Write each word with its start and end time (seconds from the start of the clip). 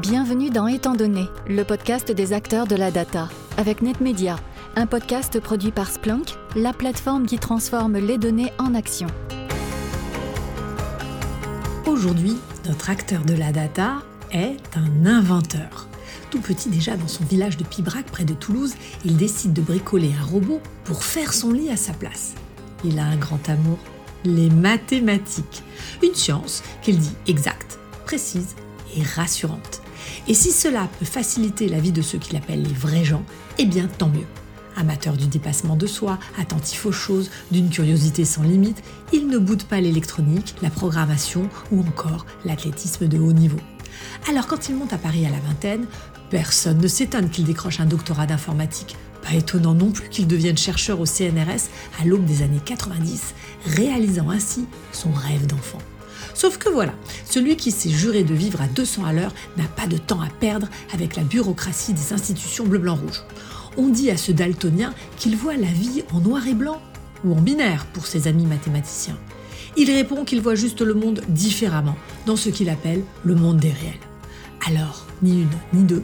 Bienvenue 0.00 0.48
dans 0.48 0.68
Étant 0.68 0.94
donné, 0.94 1.28
le 1.46 1.64
podcast 1.64 2.10
des 2.10 2.32
acteurs 2.32 2.66
de 2.66 2.74
la 2.74 2.90
data, 2.90 3.28
avec 3.58 3.82
NetMedia, 3.82 4.36
un 4.74 4.86
podcast 4.86 5.38
produit 5.38 5.70
par 5.70 5.90
Splunk, 5.90 6.30
la 6.56 6.72
plateforme 6.72 7.26
qui 7.26 7.38
transforme 7.38 7.98
les 7.98 8.16
données 8.16 8.54
en 8.58 8.74
action. 8.74 9.06
Aujourd'hui, 11.84 12.38
notre 12.64 12.88
acteur 12.88 13.22
de 13.26 13.34
la 13.34 13.52
data 13.52 13.98
est 14.30 14.56
un 14.76 15.04
inventeur. 15.04 15.86
Tout 16.30 16.40
petit 16.40 16.70
déjà 16.70 16.96
dans 16.96 17.08
son 17.08 17.24
village 17.24 17.58
de 17.58 17.64
Pibrac 17.64 18.06
près 18.06 18.24
de 18.24 18.32
Toulouse, 18.32 18.72
il 19.04 19.18
décide 19.18 19.52
de 19.52 19.60
bricoler 19.60 20.12
un 20.18 20.24
robot 20.24 20.62
pour 20.84 21.04
faire 21.04 21.34
son 21.34 21.52
lit 21.52 21.68
à 21.68 21.76
sa 21.76 21.92
place. 21.92 22.32
Il 22.82 22.98
a 22.98 23.04
un 23.04 23.16
grand 23.16 23.46
amour, 23.50 23.78
les 24.24 24.48
mathématiques. 24.48 25.62
Une 26.02 26.14
science 26.14 26.62
qu'il 26.80 26.96
dit 26.96 27.14
exacte, 27.26 27.78
précise 28.06 28.56
rassurante. 29.00 29.82
Et 30.28 30.34
si 30.34 30.50
cela 30.50 30.88
peut 30.98 31.04
faciliter 31.04 31.68
la 31.68 31.80
vie 31.80 31.92
de 31.92 32.02
ceux 32.02 32.18
qu'il 32.18 32.36
appelle 32.36 32.62
les 32.62 32.74
vrais 32.74 33.04
gens, 33.04 33.24
eh 33.58 33.64
bien 33.64 33.86
tant 33.86 34.08
mieux. 34.08 34.26
Amateur 34.76 35.16
du 35.16 35.26
dépassement 35.26 35.76
de 35.76 35.86
soi, 35.86 36.18
attentif 36.38 36.86
aux 36.86 36.92
choses, 36.92 37.30
d'une 37.50 37.70
curiosité 37.70 38.24
sans 38.24 38.42
limite, 38.42 38.82
il 39.12 39.28
ne 39.28 39.38
boude 39.38 39.64
pas 39.64 39.80
l'électronique, 39.80 40.54
la 40.62 40.70
programmation 40.70 41.48
ou 41.70 41.80
encore 41.80 42.26
l'athlétisme 42.44 43.06
de 43.06 43.18
haut 43.18 43.32
niveau. 43.32 43.58
Alors 44.28 44.46
quand 44.46 44.68
il 44.68 44.76
monte 44.76 44.92
à 44.92 44.98
Paris 44.98 45.26
à 45.26 45.30
la 45.30 45.40
vingtaine, 45.40 45.86
personne 46.30 46.78
ne 46.78 46.88
s'étonne 46.88 47.28
qu'il 47.28 47.44
décroche 47.44 47.80
un 47.80 47.86
doctorat 47.86 48.26
d'informatique. 48.26 48.96
Pas 49.22 49.34
étonnant 49.34 49.74
non 49.74 49.90
plus 49.90 50.08
qu'il 50.08 50.26
devienne 50.26 50.56
chercheur 50.56 51.00
au 51.00 51.06
CNRS 51.06 51.68
à 52.00 52.04
l'aube 52.04 52.24
des 52.24 52.42
années 52.42 52.60
90, 52.64 53.34
réalisant 53.66 54.30
ainsi 54.30 54.66
son 54.92 55.12
rêve 55.12 55.46
d'enfant. 55.46 55.78
Sauf 56.34 56.58
que 56.58 56.68
voilà, 56.68 56.94
celui 57.24 57.56
qui 57.56 57.70
s'est 57.70 57.90
juré 57.90 58.24
de 58.24 58.34
vivre 58.34 58.60
à 58.60 58.66
200 58.66 59.04
à 59.04 59.12
l'heure 59.12 59.34
n'a 59.56 59.64
pas 59.64 59.86
de 59.86 59.96
temps 59.96 60.20
à 60.20 60.28
perdre 60.28 60.68
avec 60.92 61.16
la 61.16 61.22
bureaucratie 61.22 61.92
des 61.92 62.12
institutions 62.12 62.64
bleu-blanc-rouge. 62.64 63.22
On 63.76 63.88
dit 63.88 64.10
à 64.10 64.16
ce 64.16 64.32
daltonien 64.32 64.92
qu'il 65.16 65.36
voit 65.36 65.56
la 65.56 65.66
vie 65.66 66.02
en 66.12 66.20
noir 66.20 66.46
et 66.46 66.54
blanc, 66.54 66.80
ou 67.24 67.32
en 67.34 67.40
binaire 67.40 67.86
pour 67.86 68.06
ses 68.06 68.28
amis 68.28 68.46
mathématiciens. 68.46 69.18
Il 69.76 69.90
répond 69.90 70.24
qu'il 70.24 70.40
voit 70.40 70.54
juste 70.54 70.82
le 70.82 70.94
monde 70.94 71.22
différemment, 71.28 71.96
dans 72.26 72.36
ce 72.36 72.50
qu'il 72.50 72.68
appelle 72.68 73.02
le 73.24 73.34
monde 73.34 73.58
des 73.58 73.70
réels. 73.70 73.94
Alors, 74.66 75.06
ni 75.22 75.42
une 75.42 75.48
ni 75.72 75.84
deux, 75.84 76.02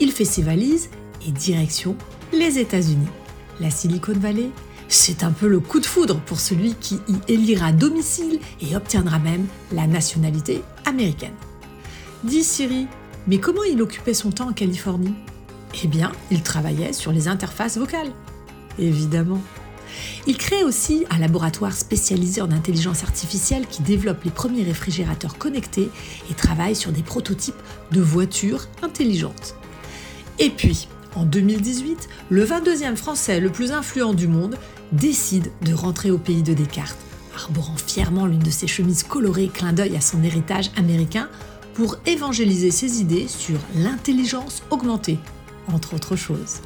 il 0.00 0.10
fait 0.10 0.24
ses 0.24 0.42
valises 0.42 0.90
et 1.26 1.30
direction 1.30 1.96
les 2.32 2.58
États-Unis. 2.58 3.06
La 3.60 3.70
Silicon 3.70 4.14
Valley, 4.14 4.48
c'est 4.90 5.22
un 5.22 5.30
peu 5.30 5.46
le 5.46 5.60
coup 5.60 5.78
de 5.78 5.86
foudre 5.86 6.20
pour 6.20 6.40
celui 6.40 6.74
qui 6.74 6.96
y 7.08 7.32
élira 7.32 7.72
domicile 7.72 8.40
et 8.60 8.74
obtiendra 8.74 9.18
même 9.18 9.46
la 9.72 9.86
nationalité 9.86 10.62
américaine. 10.84 11.34
Dit 12.24 12.42
Siri, 12.42 12.88
mais 13.26 13.38
comment 13.38 13.62
il 13.62 13.80
occupait 13.80 14.14
son 14.14 14.30
temps 14.32 14.48
en 14.48 14.52
Californie? 14.52 15.14
Eh 15.84 15.86
bien, 15.86 16.10
il 16.32 16.42
travaillait 16.42 16.92
sur 16.92 17.12
les 17.12 17.28
interfaces 17.28 17.78
vocales. 17.78 18.10
Évidemment. 18.78 19.40
Il 20.26 20.36
crée 20.36 20.64
aussi 20.64 21.06
un 21.10 21.18
laboratoire 21.18 21.72
spécialisé 21.72 22.40
en 22.40 22.50
intelligence 22.50 23.04
artificielle 23.04 23.66
qui 23.66 23.82
développe 23.82 24.24
les 24.24 24.30
premiers 24.30 24.64
réfrigérateurs 24.64 25.38
connectés 25.38 25.88
et 26.30 26.34
travaille 26.34 26.76
sur 26.76 26.90
des 26.90 27.02
prototypes 27.02 27.54
de 27.92 28.00
voitures 28.00 28.66
intelligentes. 28.82 29.54
Et 30.40 30.50
puis, 30.50 30.88
en 31.14 31.24
2018, 31.24 32.08
le 32.28 32.44
22e 32.44 32.96
Français 32.96 33.40
le 33.40 33.50
plus 33.50 33.72
influent 33.72 34.14
du 34.14 34.28
monde 34.28 34.56
décide 34.92 35.50
de 35.62 35.72
rentrer 35.72 36.10
au 36.10 36.18
pays 36.18 36.42
de 36.42 36.54
Descartes, 36.54 36.98
arborant 37.36 37.76
fièrement 37.76 38.26
l'une 38.26 38.40
de 38.40 38.50
ses 38.50 38.66
chemises 38.66 39.02
colorées 39.02 39.48
clin 39.48 39.72
d'œil 39.72 39.96
à 39.96 40.00
son 40.00 40.22
héritage 40.22 40.70
américain 40.76 41.28
pour 41.74 41.96
évangéliser 42.06 42.70
ses 42.70 43.00
idées 43.00 43.28
sur 43.28 43.58
l'intelligence 43.76 44.62
augmentée, 44.70 45.18
entre 45.72 45.94
autres 45.94 46.16
choses. 46.16 46.60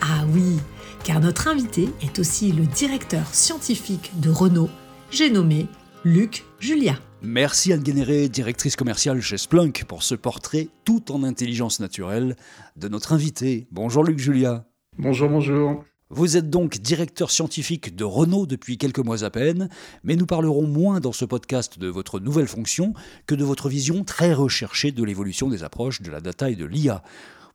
Ah 0.00 0.24
oui, 0.32 0.58
car 1.02 1.20
notre 1.20 1.48
invité 1.48 1.88
est 2.02 2.18
aussi 2.18 2.52
le 2.52 2.66
directeur 2.66 3.26
scientifique 3.34 4.12
de 4.20 4.30
Renault, 4.30 4.70
j'ai 5.10 5.30
nommé 5.30 5.66
Luc 6.04 6.44
Julia. 6.60 6.98
Merci 7.22 7.72
Anne 7.72 7.82
Guénéré, 7.82 8.28
directrice 8.28 8.76
commerciale 8.76 9.22
chez 9.22 9.38
Splunk, 9.38 9.84
pour 9.88 10.02
ce 10.02 10.14
portrait 10.14 10.68
tout 10.84 11.10
en 11.10 11.22
intelligence 11.22 11.80
naturelle 11.80 12.36
de 12.76 12.88
notre 12.88 13.14
invité. 13.14 13.66
Bonjour 13.70 14.04
Luc 14.04 14.18
Julia. 14.18 14.66
Bonjour, 14.98 15.30
bonjour. 15.30 15.82
Vous 16.16 16.36
êtes 16.36 16.48
donc 16.48 16.78
directeur 16.78 17.32
scientifique 17.32 17.96
de 17.96 18.04
Renault 18.04 18.46
depuis 18.46 18.78
quelques 18.78 19.00
mois 19.00 19.24
à 19.24 19.30
peine, 19.30 19.68
mais 20.04 20.14
nous 20.14 20.26
parlerons 20.26 20.64
moins 20.64 21.00
dans 21.00 21.10
ce 21.10 21.24
podcast 21.24 21.80
de 21.80 21.88
votre 21.88 22.20
nouvelle 22.20 22.46
fonction 22.46 22.94
que 23.26 23.34
de 23.34 23.42
votre 23.42 23.68
vision 23.68 24.04
très 24.04 24.32
recherchée 24.32 24.92
de 24.92 25.02
l'évolution 25.02 25.48
des 25.48 25.64
approches 25.64 26.02
de 26.02 26.12
la 26.12 26.20
data 26.20 26.48
et 26.50 26.54
de 26.54 26.66
l'IA. 26.66 27.02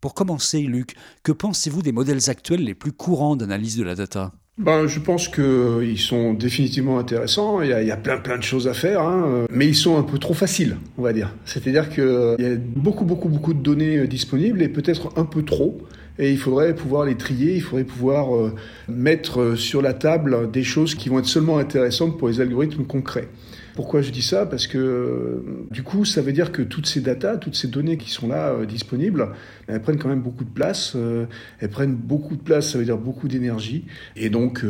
Pour 0.02 0.14
commencer, 0.14 0.60
Luc, 0.60 0.96
que 1.24 1.32
pensez-vous 1.32 1.82
des 1.82 1.94
modèles 1.94 2.30
actuels 2.30 2.66
les 2.66 2.76
plus 2.76 2.92
courants 2.92 3.38
d'analyse 3.38 3.78
de 3.78 3.84
la 3.84 3.96
data? 3.96 4.34
Ben, 4.58 4.88
je 4.88 5.00
pense 5.00 5.30
qu'ils 5.30 5.98
sont 5.98 6.34
définitivement 6.34 7.00
intéressants. 7.00 7.62
Il 7.62 7.70
y, 7.70 7.92
a, 7.92 7.96
plein 7.96 8.18
plein 8.18 8.38
de 8.38 8.44
choses 8.44 8.68
à 8.68 8.74
faire, 8.74 9.04
hein. 9.04 9.46
mais 9.50 9.68
ils 9.68 9.76
sont 9.76 9.98
un 9.98 10.04
peu 10.04 10.18
trop 10.18 10.34
faciles, 10.34 10.76
on 10.98 11.02
va 11.02 11.14
dire. 11.14 11.34
C'est-à-dire 11.46 11.90
qu'il 11.90 12.36
y 12.40 12.46
a 12.46 12.58
beaucoup 12.58 13.06
beaucoup 13.06 13.30
beaucoup 13.30 13.54
de 13.54 13.62
données 13.62 14.06
disponibles 14.06 14.62
et 14.62 14.68
peut-être 14.68 15.14
un 15.16 15.24
peu 15.24 15.44
trop 15.44 15.80
et 16.20 16.32
il 16.32 16.38
faudrait 16.38 16.76
pouvoir 16.76 17.06
les 17.06 17.16
trier, 17.16 17.56
il 17.56 17.62
faudrait 17.62 17.86
pouvoir 17.86 18.36
euh, 18.36 18.54
mettre 18.90 19.56
sur 19.56 19.82
la 19.82 19.94
table 19.94 20.52
des 20.52 20.64
choses 20.64 20.94
qui 20.94 21.08
vont 21.08 21.20
être 21.20 21.26
seulement 21.26 21.58
intéressantes 21.58 22.20
pour 22.20 22.28
les 22.28 22.42
algorithmes 22.42 22.84
concrets. 22.84 23.30
Pourquoi 23.76 24.02
je 24.02 24.12
dis 24.12 24.22
ça? 24.22 24.46
Parce 24.46 24.68
que 24.68 24.78
euh, 24.78 25.68
du 25.72 25.82
coup, 25.84 26.04
ça 26.04 26.22
veut 26.22 26.34
dire 26.34 26.52
que 26.52 26.62
toutes 26.62 26.88
ces 26.88 27.00
datas, 27.00 27.38
toutes 27.38 27.56
ces 27.56 27.70
données 27.70 27.96
qui 27.96 28.10
sont 28.10 28.28
là 28.28 28.50
euh, 28.50 28.66
disponibles, 28.66 29.30
elles 29.68 29.82
prennent 29.82 29.98
quand 29.98 30.10
même 30.10 30.20
beaucoup 30.20 30.44
de 30.44 30.50
place. 30.50 30.98
elles 31.62 31.70
prennent 31.70 31.96
beaucoup 31.96 32.36
de 32.36 32.42
place, 32.42 32.72
ça 32.72 32.78
veut 32.78 32.84
dire 32.84 32.98
beaucoup 32.98 33.30
d'énergie. 33.30 33.86
Et 34.18 34.30
donc, 34.30 34.66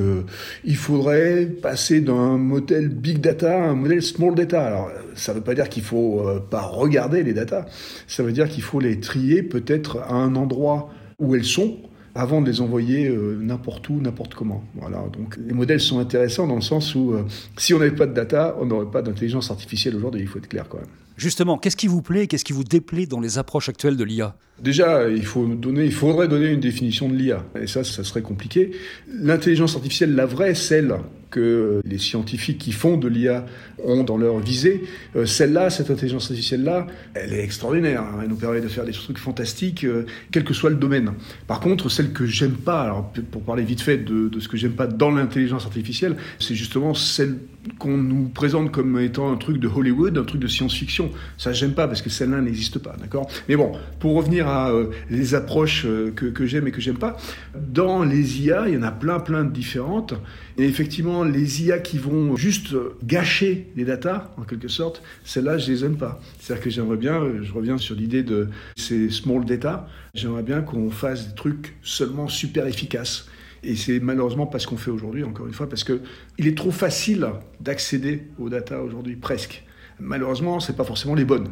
il 0.66 0.76
faudrait 0.76 1.46
passer 1.46 2.02
d'un 2.02 2.38
modèle 2.38 2.90
big 2.90 3.20
data 3.20 3.56
à 3.56 3.70
un 3.70 3.76
modèle 3.76 4.04
small 4.04 4.36
data. 4.36 4.62
Alors, 4.62 4.92
ça 5.16 5.31
ne 5.31 5.38
veut 5.38 5.44
pas 5.44 5.56
dire 5.56 5.70
qu'il 5.70 5.84
faut 5.84 6.22
pas 6.52 6.62
regarder 6.62 7.24
les 7.24 7.34
datas. 7.34 7.66
Ça 8.08 8.24
veut 8.24 8.34
dire 8.34 8.50
qu'il 8.50 8.62
faut 8.62 8.81
les 8.81 9.00
trier 9.00 9.42
peut-être 9.42 10.00
à 10.00 10.14
un 10.16 10.36
endroit 10.36 10.92
où 11.19 11.35
elles 11.35 11.46
sont 11.46 11.78
avant 12.16 12.41
de 12.41 12.50
les 12.50 12.62
envoyer 12.62 13.07
euh, 13.07 13.38
n'importe 13.40 13.88
où, 13.90 14.00
n'importe 14.02 14.34
comment. 14.34 14.63
Voilà. 14.75 15.03
Donc 15.13 15.38
les 15.38 15.53
modèles 15.53 15.80
sont 15.80 16.00
intéressants 16.00 16.47
dans 16.47 16.56
le 16.56 16.62
sens 16.62 16.96
où 16.96 17.13
euh, 17.13 17.24
si 17.57 17.74
on 17.74 17.80
n'avait 17.80 17.96
pas 17.96 18.07
de 18.07 18.13
data, 18.13 18.56
on 18.59 18.66
n'aurait 18.66 18.91
pas 18.91 19.02
d'intelligence 19.02 19.52
artificielle 19.52 19.96
aujourd'hui. 19.96 20.22
Il 20.22 20.28
faut 20.28 20.40
être 20.40 20.47
clair 20.47 20.68
quand 20.68 20.78
même. 20.78 20.88
Justement, 21.19 21.57
qu'est-ce 21.57 21.75
qui 21.75 21.88
vous 21.88 22.02
plaît, 22.02 22.28
qu'est-ce 22.28 22.46
qui 22.46 22.53
vous 22.53 22.63
déplaît 22.63 23.06
dans 23.06 23.19
les 23.19 23.38
approches 23.38 23.68
actuelles 23.68 23.97
de 23.97 24.06
l'IA 24.06 24.38
Déjà, 24.62 25.09
il, 25.09 25.25
faut 25.25 25.46
donner, 25.47 25.84
il 25.84 25.91
faudrait 25.91 26.30
donner 26.30 26.47
une 26.47 26.62
définition 26.62 27.09
de 27.09 27.16
l'IA. 27.16 27.44
Et 27.62 27.68
ça, 27.68 27.84
ça 27.84 28.06
serait 28.06 28.22
compliqué. 28.22 28.72
L'intelligence 29.12 29.75
artificielle, 29.75 30.16
la 30.16 30.25
vraie, 30.25 30.56
celle 30.56 30.96
que 31.30 31.81
les 31.85 31.97
scientifiques 31.97 32.57
qui 32.57 32.72
font 32.72 32.97
de 32.97 33.07
l'IA 33.07 33.46
ont 33.84 34.03
dans 34.03 34.18
leur 34.18 34.40
visée, 34.40 34.84
euh, 35.16 35.25
celle-là, 35.25 35.69
cette 35.69 35.91
intelligence 35.91 36.24
artificielle-là, 36.24 36.88
elle 37.13 37.34
est 37.34 37.44
extraordinaire. 37.44 38.01
Hein. 38.01 38.22
Elle 38.24 38.30
nous 38.30 38.36
permet 38.36 38.62
de 38.62 38.68
faire 38.68 38.86
des 38.86 38.94
trucs 38.94 39.19
fantastiques, 39.19 39.84
euh, 39.84 40.06
quel 40.31 40.44
que 40.46 40.53
soit 40.53 40.69
le 40.69 40.78
domaine. 40.78 41.12
Par 41.47 41.59
contre, 41.59 41.90
celle 41.90 42.13
que 42.13 42.25
j'aime 42.25 42.56
pas, 42.56 42.81
alors 42.81 43.12
pour 43.31 43.44
parler 43.44 43.63
vite 43.63 43.81
fait 43.81 43.97
de, 43.97 44.30
de 44.30 44.40
ce 44.40 44.47
que 44.47 44.57
j'aime 44.57 44.74
pas 44.74 44.88
dans 44.88 45.12
l'intelligence 45.12 45.66
artificielle, 45.66 46.16
c'est 46.40 46.56
justement 46.56 46.94
celle 46.94 47.38
qu'on 47.78 47.97
nous 47.97 48.30
présente 48.30 48.72
comme 48.72 49.00
étant 49.00 49.31
un 49.31 49.38
truc 49.38 49.59
de 49.59 49.68
Hollywood, 49.68 50.18
un 50.18 50.24
truc 50.24 50.41
de 50.41 50.47
science-fiction. 50.47 51.09
Ça, 51.38 51.53
j'aime 51.53 51.74
pas 51.74 51.88
parce 51.88 52.02
que 52.02 52.09
celle-là 52.09 52.42
n'existe 52.42 52.80
pas, 52.80 52.96
d'accord? 53.00 53.30
Mais 53.47 53.56
bon, 53.56 53.72
pour 54.00 54.16
revenir 54.16 54.47
à 54.47 54.72
euh, 54.72 54.92
les 55.09 55.36
approches 55.36 55.84
que, 56.16 56.25
que 56.25 56.46
j'aime 56.46 56.68
et 56.68 56.72
que 56.72 56.81
j'aime 56.81 56.97
pas, 56.97 57.18
dans 57.56 58.03
les 58.03 58.42
IA, 58.42 58.68
il 58.68 58.75
y 58.75 58.78
en 58.78 58.84
a 58.84 58.92
plein, 58.92 59.19
plein 59.19 59.44
de 59.44 59.52
différentes. 59.52 60.14
Et 60.58 60.66
effectivement, 60.66 61.24
les 61.24 61.64
IA 61.64 61.80
qui 61.80 61.98
vont 61.98 62.36
juste 62.36 62.75
gâcher 63.03 63.68
les 63.75 63.86
datas, 63.86 64.31
en 64.38 64.44
quelque 64.44 64.68
sorte, 64.68 65.02
celles-là, 65.24 65.58
je 65.58 65.72
les 65.72 65.86
aime 65.86 65.98
pas. 65.98 66.19
C'est-à-dire 66.40 66.63
que 66.63 66.69
j'aimerais 66.69 66.98
bien, 66.98 67.42
je 67.42 67.54
reviens 67.54 67.78
sur 67.78 67.95
l'idée 67.95 68.24
de 68.24 68.50
ces 68.75 69.10
small 69.10 69.45
data, 69.45 69.88
j'aimerais 70.13 70.44
bien 70.44 70.62
qu'on 70.62 70.92
fasse 70.92 71.30
des 71.30 71.36
trucs 71.36 71.75
seulement 71.81 72.28
super 72.28 72.68
efficaces. 72.68 73.28
Et 73.63 73.75
c'est 73.75 74.00
malheureusement 74.00 74.48
pas 74.48 74.60
ce 74.60 74.68
qu'on 74.68 74.78
fait 74.78 74.92
aujourd'hui, 74.92 75.24
encore 75.24 75.48
une 75.48 75.54
fois, 75.54 75.68
parce 75.68 75.84
que 75.84 76.01
il 76.38 76.48
est 76.48 76.57
trop 76.57 76.72
facile 76.72 77.28
d'accéder 77.60 78.28
aux 78.38 78.50
data 78.50 78.81
aujourd'hui, 78.81 79.16
presque. 79.16 79.63
Malheureusement, 80.00 80.60
c'est 80.60 80.75
pas 80.75 80.84
forcément 80.84 81.16
les 81.16 81.25
bonnes. 81.25 81.50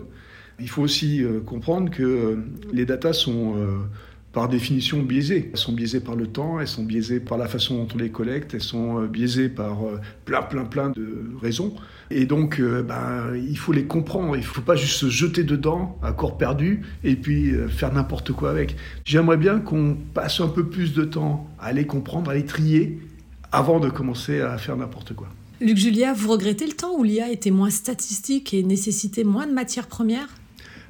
Il 0.60 0.70
faut 0.70 0.82
aussi 0.82 1.24
euh, 1.24 1.40
comprendre 1.40 1.92
que 1.92 2.04
euh, 2.04 2.36
les 2.72 2.86
datas 2.86 3.14
sont 3.14 3.56
euh, 3.58 3.78
par 4.34 4.50
définition 4.50 5.04
biaisées. 5.04 5.50
Elles 5.52 5.60
sont 5.60 5.74
biaisées 5.74 6.00
par 6.00 6.16
le 6.16 6.28
temps, 6.28 6.60
elles 6.60 6.68
sont 6.68 6.84
biaisées 6.84 7.20
par 7.20 7.38
la 7.38 7.48
façon 7.48 7.78
dont 7.78 7.88
on 7.94 7.98
les 7.98 8.10
collecte, 8.10 8.54
elles 8.56 8.62
sont 8.62 9.04
biaisées 9.06 9.50
par 9.50 9.78
plein, 10.26 10.42
plein, 10.42 10.66
plein 10.66 10.90
de 10.90 11.26
raisons. 11.42 11.76
Et 12.10 12.26
donc, 12.26 12.62
ben, 12.62 13.36
il 13.36 13.58
faut 13.58 13.72
les 13.72 13.86
comprendre. 13.86 14.36
Il 14.36 14.40
ne 14.40 14.46
faut 14.46 14.62
pas 14.62 14.76
juste 14.76 14.98
se 14.98 15.10
jeter 15.10 15.44
dedans 15.44 15.98
à 16.04 16.12
corps 16.12 16.38
perdu 16.38 16.82
et 17.04 17.16
puis 17.16 17.52
faire 17.68 17.92
n'importe 17.94 18.32
quoi 18.32 18.52
avec. 18.52 18.76
J'aimerais 19.06 19.38
bien 19.38 19.60
qu'on 19.60 19.98
passe 20.14 20.40
un 20.40 20.50
peu 20.50 20.68
plus 20.68 20.94
de 20.94 21.04
temps 21.04 21.50
à 21.60 21.74
les 21.74 21.88
comprendre, 21.88 22.30
à 22.30 22.36
les 22.36 22.46
trier 22.46 23.00
avant 23.52 23.80
de 23.80 23.90
commencer 23.90 24.42
à 24.42 24.58
faire 24.60 24.78
n'importe 24.78 25.14
quoi. 25.16 25.30
Luc 25.60 25.78
Julia, 25.78 26.14
vous 26.14 26.30
regrettez 26.30 26.68
le 26.68 26.74
temps 26.74 26.94
où 26.96 27.04
l'IA 27.04 27.32
était 27.32 27.50
moins 27.50 27.72
statistique 27.72 28.54
et 28.54 28.62
nécessitait 28.62 29.24
moins 29.24 29.48
de 29.48 29.54
matières 29.54 29.88
premières? 29.88 30.30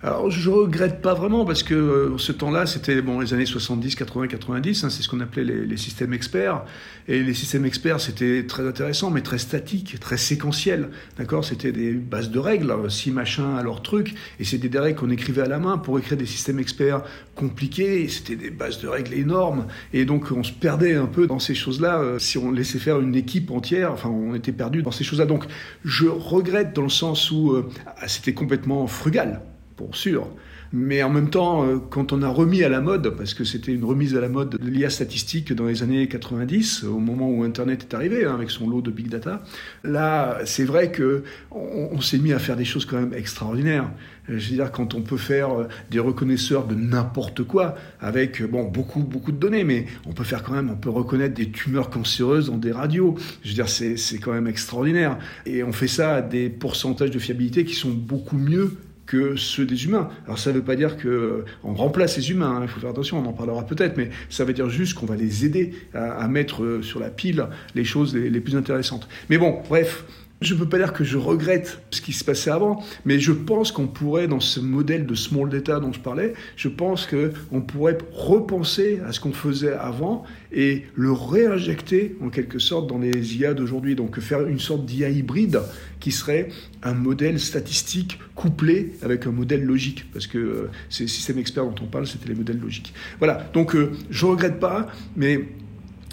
Alors 0.04 0.30
je 0.30 0.48
regrette 0.52 1.02
pas 1.02 1.16
vraiment 1.16 1.44
parce 1.44 1.64
que 1.64 1.74
euh, 1.74 2.18
ce 2.20 2.32
temps-là, 2.32 2.68
c'était 2.68 3.02
bon 3.02 3.20
les 3.20 3.34
années 3.34 3.48
70, 3.48 3.96
80, 3.96 4.28
90, 4.28 4.90
c'est 4.90 5.02
ce 5.02 5.10
qu'on 5.10 5.22
appelait 5.22 5.44
les, 5.44 5.78
systèmes 5.78 6.14
experts. 6.14 6.64
Et 7.08 7.24
les 7.24 7.34
systèmes 7.34 7.66
experts, 7.66 8.00
c'était 8.00 8.46
très 8.46 8.68
intéressant, 8.68 9.10
mais 9.10 9.22
très 9.22 9.40
statique, 9.40 10.00
très 10.00 10.18
séquentiel. 10.18 10.90
D'accord? 11.18 11.44
C'était 11.44 11.72
des 11.72 11.94
bases 11.94 12.30
de 12.30 12.38
règles, 12.38 12.92
si 12.92 13.10
machin 13.10 13.56
à 13.56 13.64
leur 13.64 13.82
truc, 13.82 14.14
et 14.40 14.44
c'était 14.44 14.70
des 14.70 14.78
règles 14.78 15.00
qu'on 15.00 15.10
écrivait 15.10 15.42
à 15.42 15.48
la 15.48 15.58
main 15.58 15.80
pour 15.80 15.98
écrire 15.98 16.18
des 16.18 16.28
systèmes 16.28 16.60
experts 16.60 17.02
compliqués. 17.34 18.08
C'était 18.08 18.36
des 18.36 18.52
bases 18.52 18.80
de 18.80 18.88
règles 18.88 19.16
énormes, 19.16 19.66
et 19.94 20.06
donc 20.06 20.32
on 20.32 20.44
se 20.44 20.52
perdait 20.52 20.94
un 20.94 21.08
peu 21.08 21.26
dans 21.26 21.40
ces 21.40 21.56
choses-là 21.56 22.02
euh, 22.02 22.20
si 22.20 22.38
on 22.38 22.52
laissait 22.52 22.80
faire 22.80 23.00
une 23.00 23.16
équipe 23.16 23.50
entière. 23.50 23.94
Enfin, 23.94 24.10
on 24.10 24.36
était 24.36 24.52
perdu 24.52 24.84
dans 24.84 24.92
ces 24.92 25.04
choses-là. 25.04 25.26
Donc 25.26 25.46
je 25.84 26.06
regrette 26.06 26.76
dans 26.76 26.84
le 26.84 26.90
sens 26.90 27.32
où 27.32 27.54
euh, 27.54 27.68
c'était 28.06 28.34
complètement 28.34 28.86
frugal 28.86 29.42
pour 29.78 29.96
sûr. 29.96 30.28
Mais 30.74 31.02
en 31.02 31.10
même 31.10 31.30
temps, 31.30 31.66
euh, 31.66 31.78
quand 31.78 32.12
on 32.12 32.22
a 32.22 32.28
remis 32.28 32.64
à 32.64 32.70
la 32.70 32.82
mode, 32.82 33.16
parce 33.16 33.34
que 33.34 33.46
c'était 33.46 33.72
une 33.72 33.86
remise 33.86 34.18
à 34.18 34.20
la 34.20 34.28
mode 34.28 34.58
de 34.58 34.70
l'IA 34.70 34.90
statistique 34.90 35.54
dans 35.54 35.66
les 35.66 35.82
années 35.82 36.08
90, 36.08 36.84
au 36.84 37.00
moment 37.00 37.30
où 37.30 37.44
Internet 37.44 37.88
est 37.90 37.96
arrivé, 37.96 38.26
hein, 38.26 38.34
avec 38.34 38.50
son 38.50 38.70
lot 38.70 38.82
de 38.82 38.92
big 38.92 39.08
data, 39.08 39.44
là, 39.86 40.40
c'est 40.44 40.66
vrai 40.66 40.92
que 40.92 41.24
on, 41.52 42.02
s'est 42.02 42.18
mis 42.18 42.34
à 42.34 42.40
faire 42.40 42.58
des 42.58 42.66
choses 42.66 42.86
quand 42.86 43.00
même 43.00 43.14
extraordinaires. 43.14 43.90
Euh, 44.30 44.38
je 44.38 44.50
veux 44.50 44.56
dire, 44.56 44.72
quand 44.72 44.94
on 44.94 45.02
peut 45.02 45.18
faire 45.18 45.52
euh, 45.52 45.68
des 45.90 46.00
reconnaisseurs 46.00 46.68
de 46.68 46.76
n'importe 46.76 47.44
quoi, 47.44 47.76
avec 48.02 48.44
bon 48.44 48.66
beaucoup 48.66 49.04
beaucoup 49.04 49.32
de 49.32 49.38
données, 49.38 49.64
mais 49.64 49.86
on 50.06 50.12
peut 50.12 50.26
faire 50.26 50.44
quand 50.44 50.54
même, 50.54 50.70
on 50.70 50.76
peut 50.76 50.90
reconnaître 50.90 51.34
des 51.34 51.50
tumeurs 51.50 51.90
cancéreuses 51.90 52.48
dans 52.48 52.58
des 52.58 52.74
radios. 52.74 53.16
Je 53.44 53.50
veux 53.50 53.56
dire, 53.56 53.70
c'est 53.70 54.18
quand 54.20 54.34
même 54.34 54.48
extraordinaire. 54.48 55.18
Et 55.46 55.64
on 55.64 55.72
fait 55.72 55.88
ça 55.88 56.16
à 56.16 56.22
des 56.22 56.50
pourcentages 56.50 57.12
de 57.12 57.20
fiabilité 57.20 57.64
qui 57.64 57.74
sont 57.74 57.92
beaucoup 57.92 58.38
mieux 58.38 58.78
que 59.08 59.36
ceux 59.36 59.66
des 59.66 59.86
humains. 59.86 60.10
Alors 60.26 60.38
ça 60.38 60.52
ne 60.52 60.58
veut 60.58 60.64
pas 60.64 60.76
dire 60.76 60.98
qu'on 60.98 61.08
euh, 61.08 61.46
remplace 61.64 62.18
les 62.18 62.30
humains, 62.30 62.58
hein, 62.58 62.60
il 62.62 62.68
faut 62.68 62.80
faire 62.80 62.92
attention, 62.92 63.18
on 63.18 63.26
en 63.26 63.34
parlera 63.34 63.66
peut-être, 63.66 63.98
mais 63.98 64.10
ça 64.30 64.46
veut 64.46 64.54
dire 64.54 64.70
juste 64.70 64.94
qu'on 64.94 65.06
va 65.06 65.16
les 65.16 65.46
aider 65.46 65.74
à, 65.94 66.28
mettre 66.28 66.64
euh, 66.64 66.82
sur 66.84 67.00
la 67.00 67.10
pile 67.10 67.48
les 67.74 67.86
choses 67.86 68.16
les 68.16 68.42
plus 68.42 68.56
intéressantes. 68.56 69.08
Mais 69.30 69.38
bon, 69.38 69.62
bref, 69.68 70.04
je 70.42 70.54
ne 70.54 70.60
peux 70.60 70.70
pas 70.70 70.78
dire 70.78 70.94
que 70.94 71.04
je 71.04 71.18
regrette 71.18 71.82
ce 71.90 72.00
qui 72.00 72.14
se 72.14 72.24
passait 72.24 72.52
avant, 72.52 72.84
mais 73.06 73.20
je 73.20 73.32
pense 73.32 73.72
qu'on 73.72 73.88
pourrait, 73.88 74.28
dans 74.28 74.40
ce 74.40 74.60
modèle 74.60 75.06
de 75.08 75.16
small 75.16 75.50
data 75.50 75.80
dont 75.80 75.92
je 75.92 76.00
parlais, 76.00 76.34
je 76.56 76.68
pense 76.68 77.08
qu'on 77.08 77.62
pourrait 77.62 77.98
repenser 78.14 79.00
à 79.06 79.12
ce 79.14 79.20
qu'on 79.20 79.34
faisait 79.34 79.74
avant 79.74 80.26
et 80.52 80.86
le 80.94 81.12
réinjecter 81.12 82.16
en 82.22 82.30
quelque 82.30 82.60
sorte 82.60 82.88
dans 82.88 83.00
les 83.00 83.38
IA 83.38 83.56
d'aujourd'hui. 83.56 83.96
Donc 83.96 84.20
faire 84.20 84.46
une 84.48 84.60
sorte 84.60 84.86
d'IA 84.86 85.10
hybride 85.10 85.62
qui 86.00 86.12
serait 86.12 86.50
un 86.84 86.94
modèle 86.94 87.40
statistique 87.40 88.20
couplé 88.36 88.94
avec 89.02 89.26
un 89.26 89.32
modèle 89.32 89.64
logique, 89.64 90.06
parce 90.14 90.28
que 90.28 90.38
euh, 90.38 90.70
ces 90.90 91.08
systèmes 91.08 91.40
experts 91.40 91.66
dont 91.66 91.84
on 91.84 91.88
parle, 91.88 92.06
c'était 92.06 92.30
les 92.30 92.36
modèles 92.36 92.60
logiques. 92.60 92.94
Voilà, 93.18 93.50
donc 93.54 93.76
euh, 93.76 93.92
je 94.12 94.26
ne 94.26 94.32
regrette 94.32 94.60
pas, 94.60 94.88
mais 95.16 95.48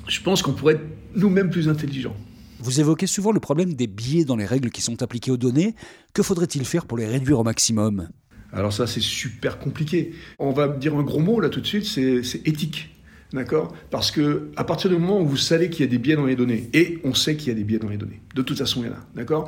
je 0.09 0.20
pense 0.23 0.41
qu'on 0.41 0.53
pourrait 0.53 0.75
être 0.75 0.87
nous-mêmes 1.15 1.50
plus 1.50 1.69
intelligents. 1.69 2.17
Vous 2.64 2.81
évoquez 2.81 3.06
souvent 3.06 3.31
le 3.31 3.40
problème 3.40 3.75
des 3.75 3.87
biais 3.87 4.25
dans 4.25 4.37
les 4.37 4.46
règles 4.46 4.70
qui 4.70 4.81
sont 4.81 5.02
appliquées 5.02 5.31
aux 5.31 5.37
données. 5.37 5.75
Que 6.14 6.22
faudrait-il 6.22 6.64
faire 6.64 6.87
pour 6.87 6.96
les 6.96 7.05
réduire 7.06 7.38
au 7.38 7.44
maximum? 7.44 8.08
Alors 8.55 8.72
ça, 8.72 8.87
c'est 8.87 9.02
super 9.02 9.58
compliqué. 9.58 10.14
On 10.38 10.50
va 10.50 10.69
dire 10.69 10.96
un 10.96 11.02
gros 11.02 11.20
mot 11.20 11.40
là 11.40 11.50
tout 11.50 11.61
de 11.61 11.66
suite, 11.66 11.84
c'est 11.84 12.49
éthique. 12.49 12.88
D'accord? 13.34 13.75
Parce 13.90 14.11
que 14.11 14.49
à 14.56 14.64
partir 14.64 14.88
du 14.88 14.96
moment 14.96 15.20
où 15.20 15.26
vous 15.26 15.37
savez 15.37 15.69
qu'il 15.69 15.84
y 15.84 15.88
a 15.88 15.90
des 15.90 15.99
biais 15.99 16.16
dans 16.16 16.25
les 16.25 16.37
données, 16.37 16.70
et 16.72 17.00
on 17.05 17.12
sait 17.12 17.37
qu'il 17.37 17.49
y 17.49 17.50
a 17.50 17.55
des 17.55 17.64
biais 17.64 17.81
dans 17.81 17.88
les 17.90 17.99
données, 17.99 18.22
de 18.34 18.40
toute 18.40 18.56
façon 18.56 18.82
il 18.82 18.87
y 18.87 18.90
en 18.90 18.94
a, 18.94 19.06
d'accord? 19.14 19.46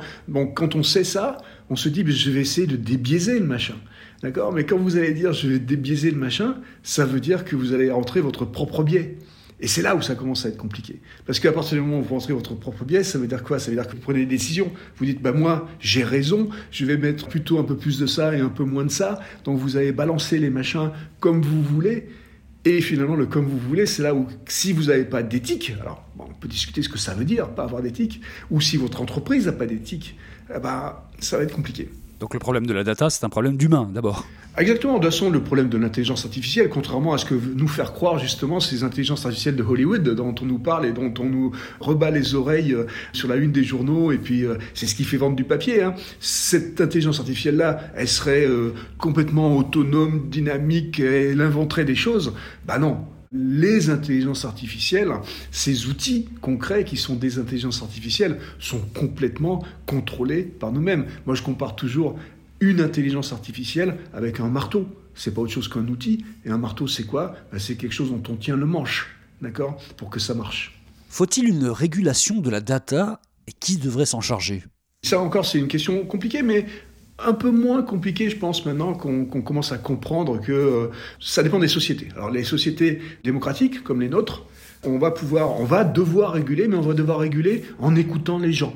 Quand 0.53 0.75
on 0.75 0.83
sait 0.83 1.05
ça, 1.05 1.37
on 1.71 1.75
se 1.75 1.89
dit, 1.89 2.03
je 2.05 2.29
vais 2.29 2.41
essayer 2.41 2.67
de 2.67 2.75
débiaiser 2.75 3.39
le 3.39 3.45
machin, 3.45 3.75
d'accord? 4.21 4.51
Mais 4.51 4.65
quand 4.65 4.77
vous 4.77 4.97
allez 4.97 5.13
dire, 5.13 5.31
je 5.31 5.47
vais 5.47 5.59
débiaiser 5.59 6.11
le 6.11 6.17
machin, 6.17 6.57
ça 6.83 7.05
veut 7.05 7.21
dire 7.21 7.45
que 7.45 7.55
vous 7.55 7.73
allez 7.73 7.89
rentrer 7.89 8.19
votre 8.19 8.45
propre 8.45 8.83
biais. 8.83 9.17
Et 9.59 9.67
c'est 9.67 9.81
là 9.81 9.95
où 9.95 10.01
ça 10.01 10.13
commence 10.13 10.45
à 10.45 10.49
être 10.49 10.57
compliqué. 10.57 11.01
Parce 11.25 11.39
qu'à 11.39 11.51
partir 11.51 11.75
du 11.77 11.81
moment 11.81 11.99
où 11.99 12.03
vous 12.03 12.13
rentrez 12.13 12.33
votre 12.33 12.53
propre 12.53 12.85
biais, 12.85 13.03
ça 13.03 13.17
veut 13.17 13.27
dire 13.27 13.43
quoi? 13.43 13.57
Ça 13.57 13.71
veut 13.71 13.75
dire 13.75 13.87
que 13.87 13.93
vous 13.93 14.01
prenez 14.01 14.19
des 14.19 14.25
décisions. 14.27 14.71
Vous 14.97 15.05
dites, 15.05 15.21
bah 15.21 15.31
moi, 15.31 15.67
j'ai 15.79 16.03
raison, 16.03 16.49
je 16.69 16.85
vais 16.85 16.97
mettre 16.97 17.27
plutôt 17.27 17.57
un 17.57 17.63
peu 17.63 17.75
plus 17.75 17.97
de 17.97 18.05
ça 18.05 18.35
et 18.35 18.39
un 18.39 18.49
peu 18.49 18.63
moins 18.63 18.85
de 18.85 18.91
ça. 18.91 19.19
Donc 19.45 19.57
vous 19.57 19.75
allez 19.75 19.91
balancer 19.91 20.37
les 20.37 20.51
machins 20.51 20.91
comme 21.19 21.41
vous 21.41 21.63
voulez. 21.63 22.07
Et 22.65 22.81
finalement, 22.81 23.15
le 23.15 23.25
comme 23.25 23.45
vous 23.45 23.57
voulez, 23.57 23.85
c'est 23.85 24.03
là 24.03 24.13
où, 24.13 24.27
si 24.47 24.73
vous 24.73 24.85
n'avez 24.85 25.05
pas 25.05 25.23
d'éthique, 25.23 25.73
alors 25.79 26.05
on 26.19 26.33
peut 26.33 26.49
discuter 26.49 26.81
ce 26.81 26.89
que 26.89 26.97
ça 26.97 27.13
veut 27.13 27.25
dire, 27.25 27.49
pas 27.49 27.63
avoir 27.63 27.81
d'éthique, 27.81 28.21
ou 28.51 28.59
si 28.59 28.75
votre 28.77 29.01
entreprise 29.01 29.45
n'a 29.45 29.53
pas 29.53 29.65
d'éthique, 29.65 30.17
eh 30.53 30.59
ben, 30.59 30.95
ça 31.19 31.37
va 31.37 31.43
être 31.43 31.55
compliqué. 31.55 31.89
Donc 32.19 32.33
le 32.33 32.39
problème 32.39 32.65
de 32.65 32.73
la 32.73 32.83
data, 32.83 33.09
c'est 33.09 33.23
un 33.23 33.29
problème 33.29 33.57
d'humain 33.57 33.89
d'abord. 33.93 34.25
Exactement, 34.57 34.93
de 34.93 35.03
toute 35.03 35.11
façon, 35.11 35.29
le 35.29 35.43
problème 35.43 35.69
de 35.69 35.77
l'intelligence 35.77 36.25
artificielle, 36.25 36.69
contrairement 36.69 37.13
à 37.13 37.19
ce 37.19 37.25
que 37.25 37.35
nous 37.35 37.67
faire 37.67 37.93
croire 37.93 38.17
justement 38.17 38.59
ces 38.59 38.83
intelligences 38.83 39.23
artificielles 39.23 39.55
de 39.55 39.61
Hollywood 39.61 40.01
dont 40.15 40.33
on 40.41 40.45
nous 40.45 40.57
parle 40.57 40.87
et 40.87 40.93
dont 40.93 41.13
on 41.19 41.25
nous 41.25 41.51
rebat 41.79 42.09
les 42.09 42.33
oreilles 42.33 42.73
euh, 42.73 42.87
sur 43.13 43.27
la 43.27 43.35
une 43.35 43.51
des 43.51 43.63
journaux, 43.63 44.11
et 44.11 44.17
puis 44.17 44.45
euh, 44.45 44.55
c'est 44.73 44.87
ce 44.87 44.95
qui 44.95 45.03
fait 45.03 45.17
vendre 45.17 45.35
du 45.35 45.43
papier. 45.43 45.83
Hein. 45.83 45.93
Cette 46.19 46.81
intelligence 46.81 47.19
artificielle-là, 47.19 47.81
elle 47.95 48.07
serait 48.07 48.47
euh, 48.47 48.73
complètement 48.97 49.55
autonome, 49.55 50.27
dynamique, 50.27 50.99
elle 50.99 51.41
inventerait 51.41 51.85
des 51.85 51.95
choses. 51.95 52.33
Bah 52.65 52.79
non, 52.79 52.97
les 53.37 53.89
intelligences 53.89 54.45
artificielles, 54.45 55.11
ces 55.51 55.87
outils 55.87 56.27
concrets 56.41 56.83
qui 56.83 56.97
sont 56.97 57.15
des 57.15 57.39
intelligences 57.39 57.81
artificielles, 57.81 58.39
sont 58.59 58.81
complètement 58.93 59.63
contrôlés 59.85 60.43
par 60.43 60.71
nous-mêmes. 60.71 61.05
Moi, 61.25 61.35
je 61.35 61.43
compare 61.43 61.75
toujours 61.75 62.17
une 62.59 62.81
intelligence 62.81 63.31
artificielle 63.31 63.97
avec 64.13 64.39
un 64.39 64.47
marteau. 64.47 64.87
C'est 65.13 65.33
pas 65.33 65.41
autre 65.41 65.53
chose 65.53 65.67
qu'un 65.67 65.87
outil. 65.87 66.25
Et 66.45 66.49
un 66.49 66.57
marteau, 66.57 66.87
c'est 66.87 67.03
quoi? 67.03 67.35
Ben, 67.51 67.59
C'est 67.59 67.75
quelque 67.75 67.93
chose 67.93 68.09
dont 68.09 68.23
on 68.29 68.35
tient 68.35 68.55
le 68.55 68.65
manche, 68.65 69.07
d'accord? 69.41 69.81
Pour 69.95 70.09
que 70.09 70.19
ça 70.19 70.33
marche. 70.33 70.79
Faut-il 71.09 71.47
une 71.47 71.67
régulation 71.67 72.39
de 72.39 72.49
la 72.49 72.61
data? 72.61 73.21
Et 73.47 73.53
qui 73.57 73.77
devrait 73.77 74.05
s'en 74.05 74.19
charger? 74.19 74.63
Ça 75.03 75.21
encore, 75.21 75.45
c'est 75.45 75.57
une 75.57 75.69
question 75.69 76.05
compliquée, 76.05 76.41
mais 76.41 76.65
un 77.19 77.33
peu 77.33 77.49
moins 77.49 77.81
compliqué, 77.81 78.29
je 78.29 78.37
pense, 78.37 78.65
maintenant 78.65 78.93
qu'on 78.93 79.25
commence 79.25 79.71
à 79.71 79.77
comprendre 79.77 80.39
que 80.39 80.51
euh, 80.51 80.87
ça 81.19 81.43
dépend 81.43 81.59
des 81.59 81.67
sociétés. 81.67 82.09
Alors 82.15 82.29
les 82.29 82.43
sociétés 82.43 83.01
démocratiques, 83.23 83.83
comme 83.83 84.01
les 84.01 84.09
nôtres, 84.09 84.45
on 84.83 84.99
va 84.99 85.11
pouvoir, 85.11 85.59
on 85.59 85.65
va 85.65 85.83
devoir 85.83 86.33
réguler, 86.33 86.67
mais 86.67 86.75
on 86.75 86.81
va 86.81 86.93
devoir 86.93 87.19
réguler 87.19 87.63
en 87.79 87.95
écoutant 87.95 88.37
les 88.37 88.53
gens. 88.53 88.75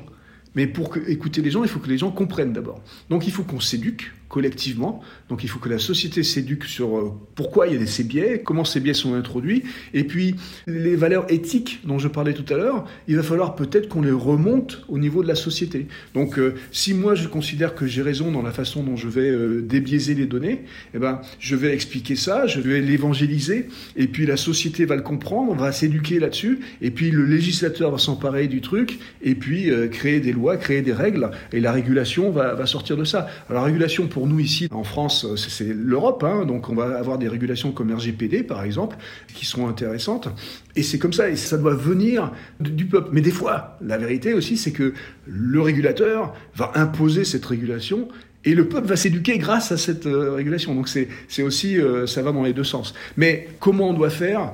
Mais 0.54 0.66
pour 0.66 0.96
écouter 1.06 1.40
les 1.40 1.50
gens, 1.50 1.62
il 1.62 1.68
faut 1.68 1.78
que 1.78 1.88
les 1.88 1.98
gens 1.98 2.10
comprennent 2.10 2.52
d'abord. 2.52 2.82
Donc 3.08 3.26
il 3.26 3.32
faut 3.32 3.42
qu'on 3.42 3.60
s'éduque, 3.60 4.12
collectivement. 4.32 5.02
Donc 5.28 5.44
il 5.44 5.48
faut 5.48 5.58
que 5.58 5.68
la 5.68 5.78
société 5.78 6.22
s'éduque 6.22 6.64
sur 6.64 6.96
euh, 6.96 7.12
pourquoi 7.34 7.68
il 7.68 7.78
y 7.78 7.82
a 7.82 7.86
ces 7.86 8.02
biais, 8.02 8.40
comment 8.42 8.64
ces 8.64 8.80
biais 8.80 8.94
sont 8.94 9.12
introduits, 9.14 9.62
et 9.92 10.04
puis 10.04 10.36
les 10.66 10.96
valeurs 10.96 11.30
éthiques 11.30 11.80
dont 11.84 11.98
je 11.98 12.08
parlais 12.08 12.32
tout 12.32 12.50
à 12.52 12.56
l'heure, 12.56 12.86
il 13.08 13.16
va 13.16 13.22
falloir 13.22 13.54
peut-être 13.54 13.90
qu'on 13.90 14.00
les 14.00 14.10
remonte 14.10 14.84
au 14.88 14.98
niveau 14.98 15.22
de 15.22 15.28
la 15.28 15.34
société. 15.34 15.86
Donc 16.14 16.38
euh, 16.38 16.54
si 16.70 16.94
moi 16.94 17.14
je 17.14 17.28
considère 17.28 17.74
que 17.74 17.86
j'ai 17.86 18.00
raison 18.00 18.32
dans 18.32 18.40
la 18.40 18.52
façon 18.52 18.82
dont 18.82 18.96
je 18.96 19.06
vais 19.06 19.28
euh, 19.28 19.60
débiaiser 19.60 20.14
les 20.14 20.24
données, 20.24 20.62
eh 20.94 20.98
ben, 20.98 21.20
je 21.38 21.54
vais 21.54 21.74
expliquer 21.74 22.16
ça, 22.16 22.46
je 22.46 22.60
vais 22.60 22.80
l'évangéliser, 22.80 23.68
et 23.96 24.06
puis 24.06 24.24
la 24.24 24.38
société 24.38 24.86
va 24.86 24.96
le 24.96 25.02
comprendre, 25.02 25.54
va 25.54 25.72
s'éduquer 25.72 26.18
là-dessus, 26.18 26.60
et 26.80 26.90
puis 26.90 27.10
le 27.10 27.26
législateur 27.26 27.90
va 27.90 27.98
s'emparer 27.98 28.48
du 28.48 28.62
truc, 28.62 28.98
et 29.20 29.34
puis 29.34 29.70
créer 29.90 30.20
des 30.20 30.32
lois, 30.32 30.56
créer 30.56 30.80
des 30.80 30.94
règles, 30.94 31.30
et 31.52 31.60
la 31.60 31.72
régulation 31.72 32.30
va, 32.30 32.54
va 32.54 32.64
sortir 32.64 32.96
de 32.96 33.04
ça. 33.04 33.28
Alors 33.50 33.62
la 33.62 33.66
régulation 33.66 34.06
pour 34.06 34.21
pour 34.22 34.28
nous 34.28 34.38
ici 34.38 34.68
en 34.70 34.84
France, 34.84 35.26
c'est 35.34 35.74
l'Europe, 35.74 36.22
hein, 36.22 36.44
donc 36.44 36.68
on 36.68 36.76
va 36.76 36.96
avoir 36.96 37.18
des 37.18 37.26
régulations 37.26 37.72
comme 37.72 37.92
RGPD 37.92 38.44
par 38.44 38.62
exemple, 38.62 38.96
qui 39.34 39.44
sont 39.44 39.66
intéressantes. 39.66 40.28
Et 40.76 40.84
c'est 40.84 41.00
comme 41.00 41.12
ça, 41.12 41.28
et 41.28 41.34
ça 41.34 41.58
doit 41.58 41.74
venir 41.74 42.30
du 42.60 42.86
peuple. 42.86 43.08
Mais 43.10 43.20
des 43.20 43.32
fois, 43.32 43.76
la 43.80 43.98
vérité 43.98 44.32
aussi, 44.32 44.56
c'est 44.56 44.70
que 44.70 44.94
le 45.26 45.60
régulateur 45.60 46.36
va 46.54 46.70
imposer 46.76 47.24
cette 47.24 47.44
régulation 47.44 48.06
et 48.44 48.54
le 48.54 48.68
peuple 48.68 48.86
va 48.86 48.94
s'éduquer 48.94 49.38
grâce 49.38 49.72
à 49.72 49.76
cette 49.76 50.06
euh, 50.06 50.34
régulation. 50.34 50.76
Donc 50.76 50.88
c'est 50.88 51.42
aussi, 51.42 51.80
euh, 51.80 52.06
ça 52.06 52.22
va 52.22 52.30
dans 52.30 52.44
les 52.44 52.52
deux 52.52 52.62
sens. 52.62 52.94
Mais 53.16 53.48
comment 53.58 53.88
on 53.88 53.92
doit 53.92 54.10
faire? 54.10 54.52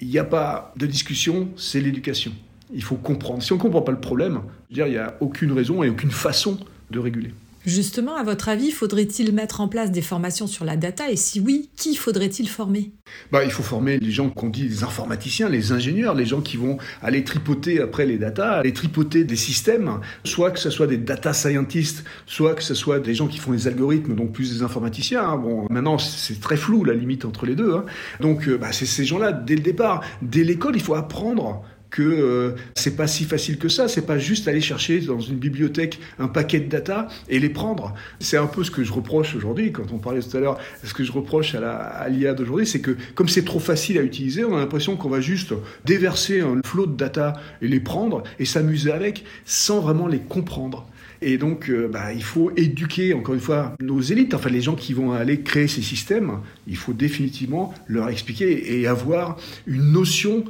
Il 0.00 0.08
n'y 0.08 0.18
a 0.18 0.24
pas 0.24 0.74
de 0.76 0.84
discussion, 0.84 1.50
c'est 1.56 1.80
l'éducation. 1.80 2.32
Il 2.74 2.82
faut 2.82 2.96
comprendre. 2.96 3.40
Si 3.40 3.52
on 3.52 3.56
ne 3.56 3.60
comprend 3.60 3.82
pas 3.82 3.92
le 3.92 4.00
problème, 4.00 4.40
il 4.72 4.84
n'y 4.84 4.96
a 4.96 5.16
aucune 5.20 5.52
raison 5.52 5.84
et 5.84 5.90
aucune 5.90 6.10
façon 6.10 6.58
de 6.90 6.98
réguler. 6.98 7.30
Justement, 7.66 8.14
à 8.14 8.22
votre 8.22 8.48
avis, 8.48 8.70
faudrait-il 8.70 9.32
mettre 9.32 9.60
en 9.60 9.66
place 9.66 9.90
des 9.90 10.00
formations 10.00 10.46
sur 10.46 10.64
la 10.64 10.76
data 10.76 11.10
Et 11.10 11.16
si 11.16 11.40
oui, 11.40 11.68
qui 11.76 11.96
faudrait-il 11.96 12.48
former? 12.48 12.92
Bah, 13.32 13.44
Il 13.44 13.50
faut 13.50 13.64
former 13.64 13.98
les 13.98 14.12
gens 14.12 14.30
qu'on 14.30 14.50
dit 14.50 14.68
les 14.68 14.84
informaticiens, 14.84 15.48
les 15.48 15.72
ingénieurs, 15.72 16.14
les 16.14 16.26
gens 16.26 16.40
qui 16.40 16.56
vont 16.56 16.78
aller 17.02 17.24
tripoter 17.24 17.80
après 17.80 18.06
les 18.06 18.18
data, 18.18 18.52
aller 18.52 18.72
tripoter 18.72 19.24
des 19.24 19.34
systèmes, 19.34 19.98
soit 20.22 20.52
que 20.52 20.60
ce 20.60 20.70
soit 20.70 20.86
des 20.86 20.96
data 20.96 21.32
scientists, 21.32 22.04
soit 22.26 22.54
que 22.54 22.62
ce 22.62 22.74
soit 22.74 23.00
des 23.00 23.16
gens 23.16 23.26
qui 23.26 23.38
font 23.38 23.50
les 23.50 23.66
algorithmes, 23.66 24.14
donc 24.14 24.30
plus 24.30 24.54
des 24.54 24.62
informaticiens. 24.62 25.28
Hein. 25.28 25.36
Bon, 25.36 25.66
maintenant, 25.68 25.98
c'est 25.98 26.40
très 26.40 26.56
flou 26.56 26.84
la 26.84 26.94
limite 26.94 27.24
entre 27.24 27.46
les 27.46 27.56
deux. 27.56 27.74
Hein. 27.74 27.84
Donc, 28.20 28.46
euh, 28.46 28.56
bah, 28.56 28.70
c'est 28.70 28.86
ces 28.86 29.04
gens-là, 29.04 29.32
dès 29.32 29.56
le 29.56 29.62
départ, 29.62 30.04
dès 30.22 30.44
l'école, 30.44 30.76
il 30.76 30.82
faut 30.82 30.94
apprendre 30.94 31.64
que 31.90 32.02
euh, 32.02 32.52
c'est 32.74 32.96
pas 32.96 33.06
si 33.06 33.24
facile 33.24 33.58
que 33.58 33.68
ça. 33.68 33.88
C'est 33.88 34.06
pas 34.06 34.18
juste 34.18 34.48
aller 34.48 34.60
chercher 34.60 35.00
dans 35.00 35.20
une 35.20 35.36
bibliothèque 35.36 35.98
un 36.18 36.28
paquet 36.28 36.60
de 36.60 36.68
data 36.68 37.08
et 37.28 37.38
les 37.38 37.48
prendre. 37.48 37.94
C'est 38.20 38.36
un 38.36 38.46
peu 38.46 38.64
ce 38.64 38.70
que 38.70 38.84
je 38.84 38.92
reproche 38.92 39.34
aujourd'hui, 39.34 39.72
quand 39.72 39.92
on 39.92 39.98
parlait 39.98 40.20
tout 40.20 40.36
à 40.36 40.40
l'heure, 40.40 40.58
ce 40.82 40.94
que 40.94 41.04
je 41.04 41.12
reproche 41.12 41.54
à 41.54 42.08
l'IA 42.08 42.34
d'aujourd'hui, 42.34 42.66
c'est 42.66 42.80
que 42.80 42.96
comme 43.14 43.28
c'est 43.28 43.44
trop 43.44 43.60
facile 43.60 43.98
à 43.98 44.02
utiliser, 44.02 44.44
on 44.44 44.56
a 44.56 44.60
l'impression 44.60 44.96
qu'on 44.96 45.08
va 45.08 45.20
juste 45.20 45.54
déverser 45.84 46.40
un 46.40 46.60
flot 46.64 46.86
de 46.86 46.96
data 46.96 47.34
et 47.62 47.68
les 47.68 47.80
prendre 47.80 48.22
et 48.38 48.44
s'amuser 48.44 48.92
avec 48.92 49.24
sans 49.44 49.80
vraiment 49.80 50.06
les 50.06 50.20
comprendre. 50.20 50.86
Et 51.22 51.38
donc, 51.38 51.70
euh, 51.70 51.88
bah, 51.88 52.12
il 52.12 52.22
faut 52.22 52.52
éduquer, 52.56 53.14
encore 53.14 53.34
une 53.34 53.40
fois, 53.40 53.74
nos 53.80 54.00
élites, 54.00 54.34
enfin 54.34 54.50
les 54.50 54.60
gens 54.60 54.74
qui 54.74 54.92
vont 54.92 55.12
aller 55.12 55.40
créer 55.40 55.66
ces 55.66 55.82
systèmes, 55.82 56.40
il 56.66 56.76
faut 56.76 56.92
définitivement 56.92 57.72
leur 57.88 58.08
expliquer 58.10 58.78
et 58.78 58.86
avoir 58.86 59.38
une 59.66 59.92
notion 59.92 60.44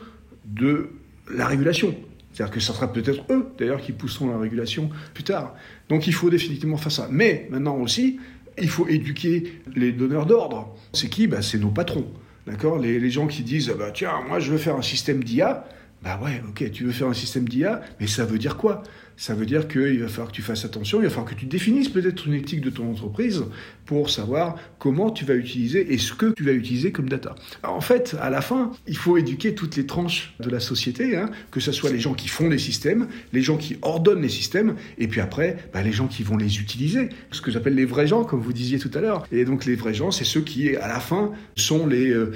de 0.45 0.91
la 1.31 1.47
régulation. 1.47 1.95
C'est-à-dire 2.33 2.55
que 2.55 2.61
ce 2.61 2.73
sera 2.73 2.93
peut-être 2.93 3.25
eux, 3.31 3.49
d'ailleurs, 3.59 3.81
qui 3.81 3.93
pousseront 3.93 4.31
la 4.31 4.39
régulation 4.39 4.91
plus 5.15 5.25
tard. 5.25 5.55
Donc 5.89 6.07
il 6.07 6.13
faut 6.13 6.29
définitivement 6.29 6.77
faire 6.77 6.93
ça. 6.93 7.09
Mais 7.11 7.49
maintenant 7.51 7.77
aussi, 7.77 8.19
il 8.59 8.69
faut 8.69 8.87
éduquer 8.89 9.61
les 9.75 9.93
donneurs 9.93 10.27
d'ordre. 10.27 10.77
C'est 10.93 11.09
qui? 11.09 11.27
Bah, 11.27 11.43
C'est 11.43 11.59
nos 11.59 11.71
patrons. 11.71 12.07
D'accord? 12.47 12.79
Les, 12.79 13.01
les, 13.01 13.11
gens 13.11 13.27
qui 13.27 13.43
disent 13.43 13.75
bah, 13.79 13.91
Tiens, 13.93 14.21
moi 14.29 14.39
je 14.39 14.53
veux 14.53 14.59
faire 14.59 14.77
un 14.77 14.83
système 14.83 15.25
d'IA. 15.25 15.67
Bah 16.03 16.21
ouais, 16.23 16.43
ok, 16.47 16.71
tu 16.71 16.85
veux 16.85 16.93
faire 16.93 17.09
un 17.09 17.15
système 17.15 17.49
d'IA, 17.49 17.81
mais 17.99 18.07
ça 18.07 18.25
veut 18.25 18.39
dire 18.39 18.57
quoi? 18.57 18.83
Ça 19.17 19.35
veut 19.35 19.47
dire 19.47 19.69
qu'il 19.69 20.01
va 20.01 20.09
falloir 20.09 20.29
que 20.29 20.37
tu 20.37 20.43
fasses 20.43 20.65
attention, 20.65 21.01
il 21.01 21.05
va 21.05 21.11
falloir 21.11 21.31
que 21.31 21.39
tu 21.39 21.47
définisses 21.47 21.89
peut-être 21.89 22.27
une 22.27 22.35
éthique 22.35 22.61
de 22.61 22.71
ton 22.71 22.91
entreprise 22.91 23.45
pour 23.87 24.11
savoir 24.11 24.57
comment 24.79 25.11
tu 25.11 25.25
vas 25.25 25.35
utiliser 25.35 25.93
et 25.93 25.99
ce 25.99 26.13
que 26.13 26.33
tu 26.35 26.45
vas 26.45 26.53
utiliser 26.53 26.93
comme 26.93 27.09
data. 27.09 27.35
en 27.63 27.81
fait, 27.81 28.17
à 28.21 28.31
la 28.31 28.41
fin, 28.41 28.73
il 28.87 28.97
faut 28.97 29.17
éduquer 29.17 29.55
toutes 29.55 29.77
les 29.77 29.87
tranches 29.87 30.35
de 30.41 30.51
la 30.51 30.61
société, 30.61 31.17
hein, 31.17 31.31
que 31.51 31.61
ce 31.61 31.73
soit 31.73 31.91
les 31.91 32.01
gens 32.01 32.15
qui 32.15 32.29
font 32.29 32.49
les 32.49 32.59
systèmes, 32.59 33.09
les 33.33 33.43
gens 33.43 33.57
qui 33.57 33.79
ordonnent 33.83 34.23
les 34.23 34.29
systèmes, 34.29 34.75
et 34.99 35.09
puis 35.09 35.21
après, 35.21 35.57
bah, 35.73 35.83
les 35.83 35.93
gens 35.93 36.09
qui 36.09 36.23
vont 36.23 36.37
les 36.37 36.59
utiliser. 36.59 37.09
Ce 37.31 37.41
que 37.41 37.51
j'appelle 37.51 37.75
les 37.75 37.85
vrais 37.85 38.07
gens, 38.07 38.25
comme 38.25 38.41
vous 38.41 38.53
disiez 38.53 38.79
tout 38.79 38.91
à 38.95 39.01
l'heure. 39.01 39.27
Et 39.33 39.45
donc 39.45 39.65
les 39.65 39.77
vrais 39.77 39.95
gens, 39.95 40.11
c'est 40.11 40.25
ceux 40.25 40.43
qui, 40.43 40.77
à 40.77 40.89
la 40.89 41.01
fin, 41.01 41.33
sont 41.55 41.87
les 41.87 42.11
euh, 42.11 42.33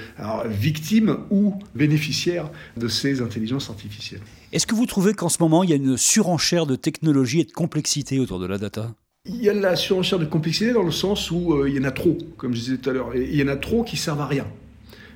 victimes 0.47 1.17
ou 1.29 1.55
bénéficiaires 1.75 2.49
de 2.77 2.87
ces 2.87 3.21
intelligences 3.21 3.69
artificielles. 3.69 4.21
Est-ce 4.51 4.67
que 4.67 4.75
vous 4.75 4.85
trouvez 4.85 5.13
qu'en 5.13 5.29
ce 5.29 5.41
moment, 5.41 5.63
il 5.63 5.69
y 5.69 5.73
a 5.73 5.77
une 5.77 5.95
surenchère 5.95 6.65
de 6.65 6.75
technologie 6.75 7.39
et 7.39 7.45
de 7.45 7.53
complexité 7.53 8.19
autour 8.19 8.37
de 8.37 8.45
la 8.45 8.57
data? 8.57 8.93
Il 9.25 9.41
y 9.41 9.49
a 9.49 9.53
la 9.53 9.77
surenchère 9.77 10.19
de 10.19 10.25
complexité 10.25 10.73
dans 10.73 10.83
le 10.83 10.91
sens 10.91 11.31
où 11.31 11.53
euh, 11.53 11.69
il 11.69 11.75
y 11.75 11.79
en 11.79 11.85
a 11.85 11.91
trop, 11.91 12.17
comme 12.35 12.53
je 12.53 12.59
disais 12.59 12.77
tout 12.77 12.89
à 12.89 12.93
l'heure. 12.93 13.15
Il 13.15 13.33
y 13.33 13.41
en 13.43 13.47
a 13.47 13.55
trop 13.55 13.83
qui 13.83 13.95
servent 13.95 14.19
à 14.19 14.25
rien. 14.25 14.45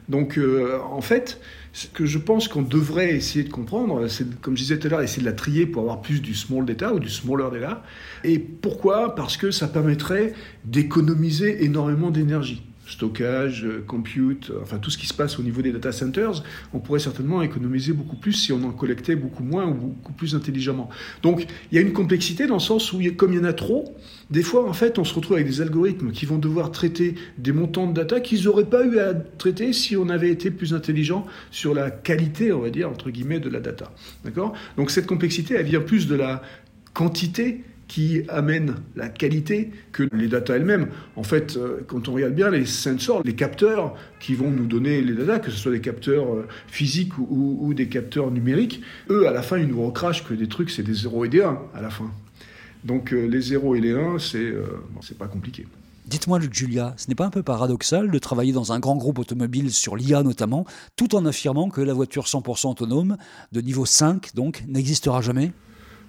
Donc, 0.08 0.38
euh, 0.38 0.80
en 0.90 1.02
fait, 1.02 1.42
ce 1.74 1.88
que 1.88 2.06
je 2.06 2.18
pense 2.18 2.48
qu'on 2.48 2.62
devrait 2.62 3.14
essayer 3.14 3.44
de 3.44 3.52
comprendre, 3.52 4.08
c'est, 4.08 4.40
comme 4.40 4.56
je 4.56 4.62
disais 4.62 4.80
tout 4.80 4.88
à 4.88 4.92
l'heure, 4.92 5.02
essayer 5.02 5.22
de 5.22 5.28
la 5.28 5.34
trier 5.34 5.66
pour 5.66 5.82
avoir 5.82 6.02
plus 6.02 6.22
du 6.22 6.34
small 6.34 6.66
data 6.66 6.94
ou 6.94 7.00
du 7.00 7.10
smaller 7.10 7.50
data. 7.52 7.84
Et 8.24 8.40
pourquoi? 8.40 9.16
Parce 9.16 9.36
que 9.36 9.52
ça 9.52 9.68
permettrait 9.68 10.34
d'économiser 10.64 11.66
énormément 11.66 12.10
d'énergie 12.10 12.64
stockage, 12.88 13.66
euh, 13.66 13.84
compute, 13.86 14.52
euh, 14.52 14.60
enfin 14.62 14.78
tout 14.78 14.90
ce 14.90 14.98
qui 14.98 15.08
se 15.08 15.14
passe 15.14 15.40
au 15.40 15.44
niveau 15.44 15.62
des 15.62 15.72
data 15.72 15.92
centers, 15.92 16.44
on 16.74 16.80
pourrait 16.80 17.00
certainement 17.00 17.42
économiser 17.42 17.94
beaucoup 17.94 18.16
plus 18.16 18.34
si 18.34 18.52
on 18.52 18.64
en 18.64 18.72
collectait 18.72 19.16
beaucoup 19.16 19.44
moins 19.44 19.66
ou 19.66 19.74
beaucoup 19.74 20.14
plus 20.14 20.36
intelligemment. 20.36 20.90
Donc 21.24 21.48
il 21.72 21.76
y 21.76 21.78
a 21.78 21.82
une 21.82 21.94
complexité 21.94 22.48
dans 22.48 22.56
le 22.56 22.60
sens 22.60 22.94
où, 22.94 23.00
comme 23.16 23.34
il 23.34 23.38
y 23.38 23.40
en 23.40 23.46
a 23.46 23.54
trop, 23.54 23.96
des 24.30 24.44
fois 24.44 24.68
en 24.68 24.74
fait 24.74 25.00
on 25.00 25.04
se 25.04 25.14
retrouve 25.14 25.38
avec 25.38 25.48
des 25.48 25.62
algorithmes 25.62 26.12
qui 26.12 26.26
vont 26.26 26.38
devoir 26.38 26.72
traiter 26.72 27.16
des 27.38 27.52
montants 27.52 27.88
de 27.88 27.94
data 27.94 28.20
qu'ils 28.20 28.44
n'auraient 28.46 28.66
pas 28.66 28.86
eu 28.86 29.00
à 29.00 29.14
traiter 29.14 29.74
si 29.74 29.98
on 29.98 30.10
avait 30.10 30.30
été 30.30 30.52
plus 30.52 30.74
intelligent 30.74 31.26
sur 31.52 31.74
la 31.74 31.92
qualité, 31.92 32.52
on 32.54 32.62
va 32.62 32.70
dire, 32.70 32.90
entre 32.90 33.10
guillemets, 33.10 33.40
de 33.40 33.50
la 33.50 33.60
data. 33.60 33.92
D'accord? 34.24 34.54
Donc 34.78 34.92
cette 34.92 35.06
complexité, 35.06 35.56
elle 35.56 35.66
vient 35.66 35.82
plus 35.82 36.08
de 36.08 36.16
la 36.16 36.42
quantité 36.94 37.64
qui 37.88 38.24
amène 38.30 38.76
la 38.96 39.10
qualité 39.10 39.72
que 39.92 40.04
les 40.14 40.28
data 40.28 40.56
elles-mêmes. 40.56 40.88
En 41.16 41.24
fait, 41.24 41.56
euh, 41.58 41.82
quand 41.88 42.08
on 42.08 42.14
regarde 42.14 42.34
bien 42.34 42.50
les 42.50 42.66
sensors, 42.66 43.22
les 43.24 43.36
capteurs 43.36 43.96
qui 44.20 44.36
vont 44.36 44.50
nous 44.50 44.66
donner 44.66 45.02
les 45.02 45.14
data, 45.14 45.40
que 45.40 45.52
ce 45.52 45.58
soit 45.58 45.72
des 45.72 45.82
capteurs 45.82 46.34
euh, 46.34 46.48
physiques 46.68 47.18
ou, 47.18 47.74
des 47.74 47.88
capteurs 47.88 48.32
numériques, 48.32 48.82
eux, 49.10 49.28
à 49.28 49.32
la 49.32 49.42
fin, 49.42 49.58
ils 49.58 49.68
nous 49.68 49.86
recrachent 49.86 50.24
que 50.24 50.34
des 50.34 50.48
trucs, 50.48 50.72
c'est 50.72 50.84
des 50.84 50.94
0 50.94 51.26
et 51.26 51.30
des 51.30 51.42
1 51.42 51.60
à 51.74 51.82
la 51.82 51.90
fin. 51.90 52.12
Donc 52.84 53.14
euh, 53.14 53.26
les 53.26 53.42
0 53.42 53.76
et 53.76 53.82
les 53.82 53.94
1, 53.94 54.20
c'est 54.20 54.54
c'est 55.02 55.18
pas 55.18 55.28
compliqué. 55.28 55.66
Dites-moi, 56.08 56.38
Luc 56.38 56.54
Julia, 56.54 56.94
ce 56.98 57.08
n'est 57.08 57.16
pas 57.16 57.26
un 57.26 57.32
peu 57.32 57.42
paradoxal 57.42 58.12
de 58.12 58.20
travailler 58.20 58.54
dans 58.54 58.72
un 58.72 58.80
grand 58.80 58.96
groupe 58.96 59.18
automobile 59.18 59.74
sur 59.74 59.96
l'IA 59.96 60.22
notamment, 60.22 60.66
tout 60.96 61.16
en 61.16 61.26
affirmant 61.26 61.70
que 61.70 61.82
la 61.82 61.94
voiture 61.94 62.26
100% 62.26 62.70
autonome, 62.70 63.18
de 63.52 63.62
niveau 63.62 63.88
5 63.88 64.36
donc, 64.36 64.64
n'existera 64.68 65.22
jamais? 65.22 65.52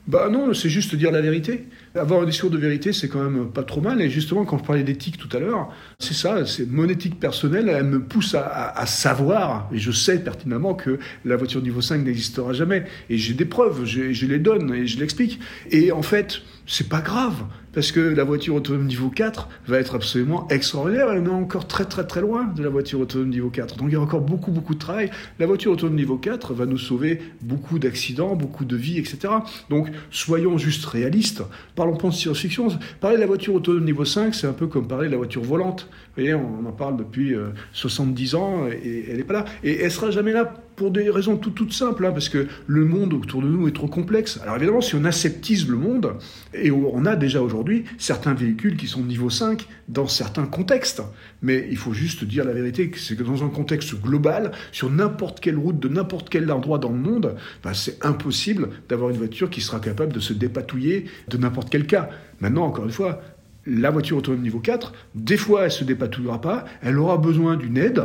Bah 0.07 0.29
non, 0.31 0.55
c'est 0.55 0.69
juste 0.69 0.95
dire 0.95 1.11
la 1.11 1.21
vérité. 1.21 1.67
Avoir 1.97 2.23
un 2.23 2.27
discours 2.27 2.51
de 2.51 2.59
vérité, 2.59 2.93
c'est 2.93 3.09
quand 3.09 3.29
même 3.29 3.51
pas 3.51 3.65
trop 3.65 3.81
mal. 3.81 4.01
Et 4.01 4.09
justement, 4.09 4.45
quand 4.45 4.59
je 4.59 4.65
parlais 4.65 4.85
d'éthique 4.85 5.19
tout 5.19 5.35
à 5.37 5.41
l'heure, 5.41 5.69
c'est 5.99 6.15
ça, 6.15 6.47
c'est 6.47 6.71
mon 6.71 6.89
éthique 6.89 7.19
personnelle, 7.19 7.69
elle 7.69 7.85
me 7.85 8.01
pousse 8.01 8.37
à, 8.37 8.87
savoir, 8.87 9.69
et 9.73 9.79
je 9.79 9.91
sais 9.91 10.21
pertinemment 10.21 10.75
que 10.75 10.99
la 11.25 11.37
voiture 11.37 11.61
niveau 11.61 11.81
5 11.81 12.05
n'existera 12.05 12.53
jamais. 12.53 12.85
Et 13.11 13.19
j'ai 13.19 13.35
des 13.35 13.47
preuves, 13.47 13.85
je 13.85 14.27
les 14.27 14.39
donne 14.39 14.73
et 14.73 14.87
je 14.87 15.01
l'explique. 15.01 15.41
Et 15.73 15.91
en 15.91 16.03
fait, 16.03 16.43
c'est 16.67 16.89
pas 16.89 17.01
grave, 17.01 17.45
parce 17.76 17.92
que 17.92 18.00
la 18.00 18.25
voiture 18.25 18.54
autonome 18.54 18.87
niveau 18.87 19.11
4 19.11 19.50
va 19.66 19.78
être 19.78 19.97
absolument 19.97 20.49
extraordinaire. 20.49 21.11
Elle 21.12 21.23
est 21.23 21.28
encore 21.28 21.68
très 21.68 21.85
très 21.85 22.06
très 22.06 22.23
loin 22.23 22.45
de 22.45 22.62
la 22.62 22.71
voiture 22.71 23.00
autonome 23.00 23.28
niveau 23.28 23.50
4. 23.50 23.76
Donc 23.76 23.88
il 23.90 23.92
y 23.92 23.97
a 23.97 24.00
encore 24.00 24.23
beaucoup 24.23 24.50
beaucoup 24.50 24.73
de 24.73 24.78
travail. 24.78 25.11
La 25.38 25.45
voiture 25.45 25.73
autonome 25.73 25.95
niveau 25.95 26.16
4 26.16 26.54
va 26.54 26.64
nous 26.64 26.78
sauver 26.78 27.21
beaucoup 27.42 27.78
d'accidents, 27.78 28.35
beaucoup 28.35 28.64
de 28.64 28.76
vies, 28.76 28.97
etc. 28.97 29.28
Donc 29.68 29.88
soyons 30.11 30.56
juste 30.56 30.87
réalistes. 30.87 31.42
Parlons 31.75 31.99
pas 31.99 32.09
de 32.09 32.14
science-fiction. 32.14 32.68
Parler 32.99 33.16
de 33.16 33.21
la 33.21 33.26
voiture 33.26 33.52
autonome 33.52 33.85
niveau 33.85 34.06
5, 34.06 34.35
c'est 34.35 34.47
un 34.47 34.54
peu 34.54 34.68
comme 34.68 34.88
parler 34.88 35.09
de 35.09 35.12
la 35.12 35.18
voiture 35.18 35.42
volante. 35.42 35.87
Vous 35.90 36.23
voyez, 36.23 36.33
on 36.33 36.66
en 36.66 36.73
parle 36.73 36.97
depuis 36.97 37.35
70 37.75 38.35
euh, 38.35 38.38
ans 38.38 38.68
et 38.68 39.04
elle 39.11 39.18
n'est 39.18 39.25
pas 39.25 39.35
là. 39.35 39.45
Et 39.62 39.83
elle 39.83 39.90
sera 39.90 40.11
jamais 40.11 40.33
là 40.33 40.50
pour 40.76 40.90
des 40.90 41.09
raisons 41.11 41.37
toutes 41.37 41.73
simples, 41.73 42.04
hein, 42.04 42.12
parce 42.12 42.28
que 42.28 42.47
le 42.66 42.85
monde 42.85 43.14
autour 43.14 43.42
de 43.42 43.49
nous 43.49 43.66
est 43.66 43.73
trop 43.73 43.88
complexe. 43.88 44.38
Alors 44.42 44.56
évidemment, 44.56 44.83
si 44.83 44.95
on 44.95 45.04
aseptise 45.04 45.68
le 45.68 45.76
monde, 45.76 46.12
et 46.54 46.71
on 46.71 47.04
a 47.06 47.16
déjà 47.16 47.42
aujourd'hui 47.42 47.66
certains 47.99 48.35
véhicules 48.35 48.77
qui 48.77 48.87
sont 48.87 49.03
niveau 49.03 49.31
5 49.31 49.67
dans 49.89 50.07
certains 50.07 50.47
contextes, 50.47 51.03
mais 51.43 51.67
il 51.71 51.77
faut 51.77 51.93
juste 51.93 52.25
dire 52.25 52.45
la 52.45 52.53
vérité, 52.53 52.91
c'est 52.97 53.17
que 53.17 53.23
dans 53.23 53.45
un 53.45 53.49
contexte 53.49 53.95
global, 53.95 54.53
sur 54.73 54.91
n'importe 54.91 55.41
quelle 55.41 55.57
route 55.57 55.79
de 55.79 55.89
n'importe 55.89 56.29
quel 56.29 56.51
endroit 56.51 56.79
dans 56.79 56.91
le 56.91 56.99
monde, 56.99 57.37
bah, 57.63 57.75
c'est 57.75 58.05
impossible 58.05 58.71
d'avoir 58.89 59.11
une 59.11 59.17
voiture 59.17 59.51
qui 59.51 59.61
sera 59.61 59.81
capable 59.81 60.13
de 60.13 60.21
se 60.21 60.33
dépatouiller 60.33 61.07
de 61.29 61.37
n'importe 61.37 61.71
quel 61.71 61.87
cas. 61.87 62.11
Maintenant, 62.41 62.65
encore 62.65 62.85
une 62.85 62.93
fois, 62.93 63.21
la 63.67 63.91
voiture 63.91 64.19
autonome 64.19 64.43
niveau 64.43 64.61
4, 64.61 64.93
des 65.15 65.37
fois 65.37 65.65
elle 65.65 65.73
se 65.73 65.85
dépatouillera 65.85 66.41
pas, 66.41 66.65
elle 66.83 66.99
aura 66.99 67.19
besoin 67.19 67.57
d'une 67.57 67.77
aide, 67.77 68.05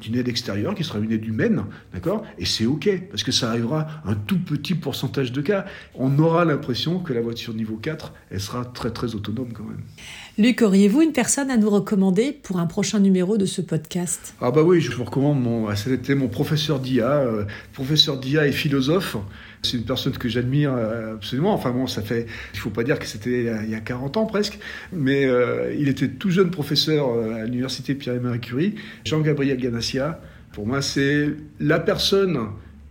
d'une 0.00 0.16
aide 0.16 0.28
extérieure 0.28 0.74
qui 0.74 0.84
sera 0.84 0.98
une 0.98 1.12
aide 1.12 1.24
humaine, 1.24 1.64
d'accord? 1.92 2.24
Et 2.38 2.44
c'est 2.44 2.66
OK, 2.66 2.88
parce 3.10 3.22
que 3.22 3.32
ça 3.32 3.50
arrivera 3.50 3.86
un 4.04 4.14
tout 4.14 4.38
petit 4.38 4.74
pourcentage 4.74 5.32
de 5.32 5.40
cas. 5.40 5.64
On 5.94 6.18
aura 6.18 6.44
l'impression 6.44 6.98
que 6.98 7.12
la 7.12 7.20
voiture 7.20 7.54
niveau 7.54 7.76
4, 7.76 8.12
elle 8.30 8.40
sera 8.40 8.64
très 8.64 8.90
très 8.90 9.14
autonome 9.14 9.52
quand 9.52 9.64
même. 9.64 9.82
Luc, 10.36 10.62
auriez-vous 10.62 11.02
une 11.02 11.12
personne 11.12 11.50
à 11.50 11.56
nous 11.56 11.70
recommander 11.70 12.32
pour 12.32 12.58
un 12.58 12.66
prochain 12.66 12.98
numéro 12.98 13.36
de 13.36 13.46
ce 13.46 13.62
podcast? 13.62 14.34
Ah 14.40 14.50
bah 14.50 14.62
oui, 14.62 14.80
je 14.80 14.90
vous 14.90 15.04
recommande, 15.04 15.40
mon, 15.40 15.74
c'était 15.76 16.16
mon 16.16 16.28
professeur 16.28 16.80
d'IA, 16.80 17.10
euh, 17.10 17.44
professeur 17.72 18.18
d'IA 18.18 18.46
et 18.48 18.52
philosophe. 18.52 19.16
C'est 19.64 19.78
une 19.78 19.84
personne 19.84 20.12
que 20.12 20.28
j'admire 20.28 20.72
euh, 20.74 21.14
absolument. 21.14 21.54
Enfin 21.54 21.70
bon, 21.70 21.86
ça 21.86 22.02
fait, 22.02 22.26
il 22.52 22.58
faut 22.58 22.70
pas 22.70 22.84
dire 22.84 22.98
que 22.98 23.06
c'était 23.06 23.64
il 23.64 23.70
y 23.70 23.74
a 23.74 23.80
40 23.80 24.16
ans 24.16 24.26
presque, 24.26 24.58
mais 24.92 25.24
euh, 25.24 25.74
il 25.78 25.88
était 25.88 26.08
tout 26.08 26.30
jeune 26.30 26.50
professeur 26.50 27.08
euh, 27.08 27.42
à 27.42 27.44
l'université 27.44 27.94
Pierre-Marie 27.94 28.40
Curie, 28.40 28.74
Jean-Gabriel 29.04 29.56
Ganassia. 29.56 30.20
Pour 30.52 30.66
moi, 30.66 30.82
c'est 30.82 31.30
la 31.58 31.80
personne 31.80 32.38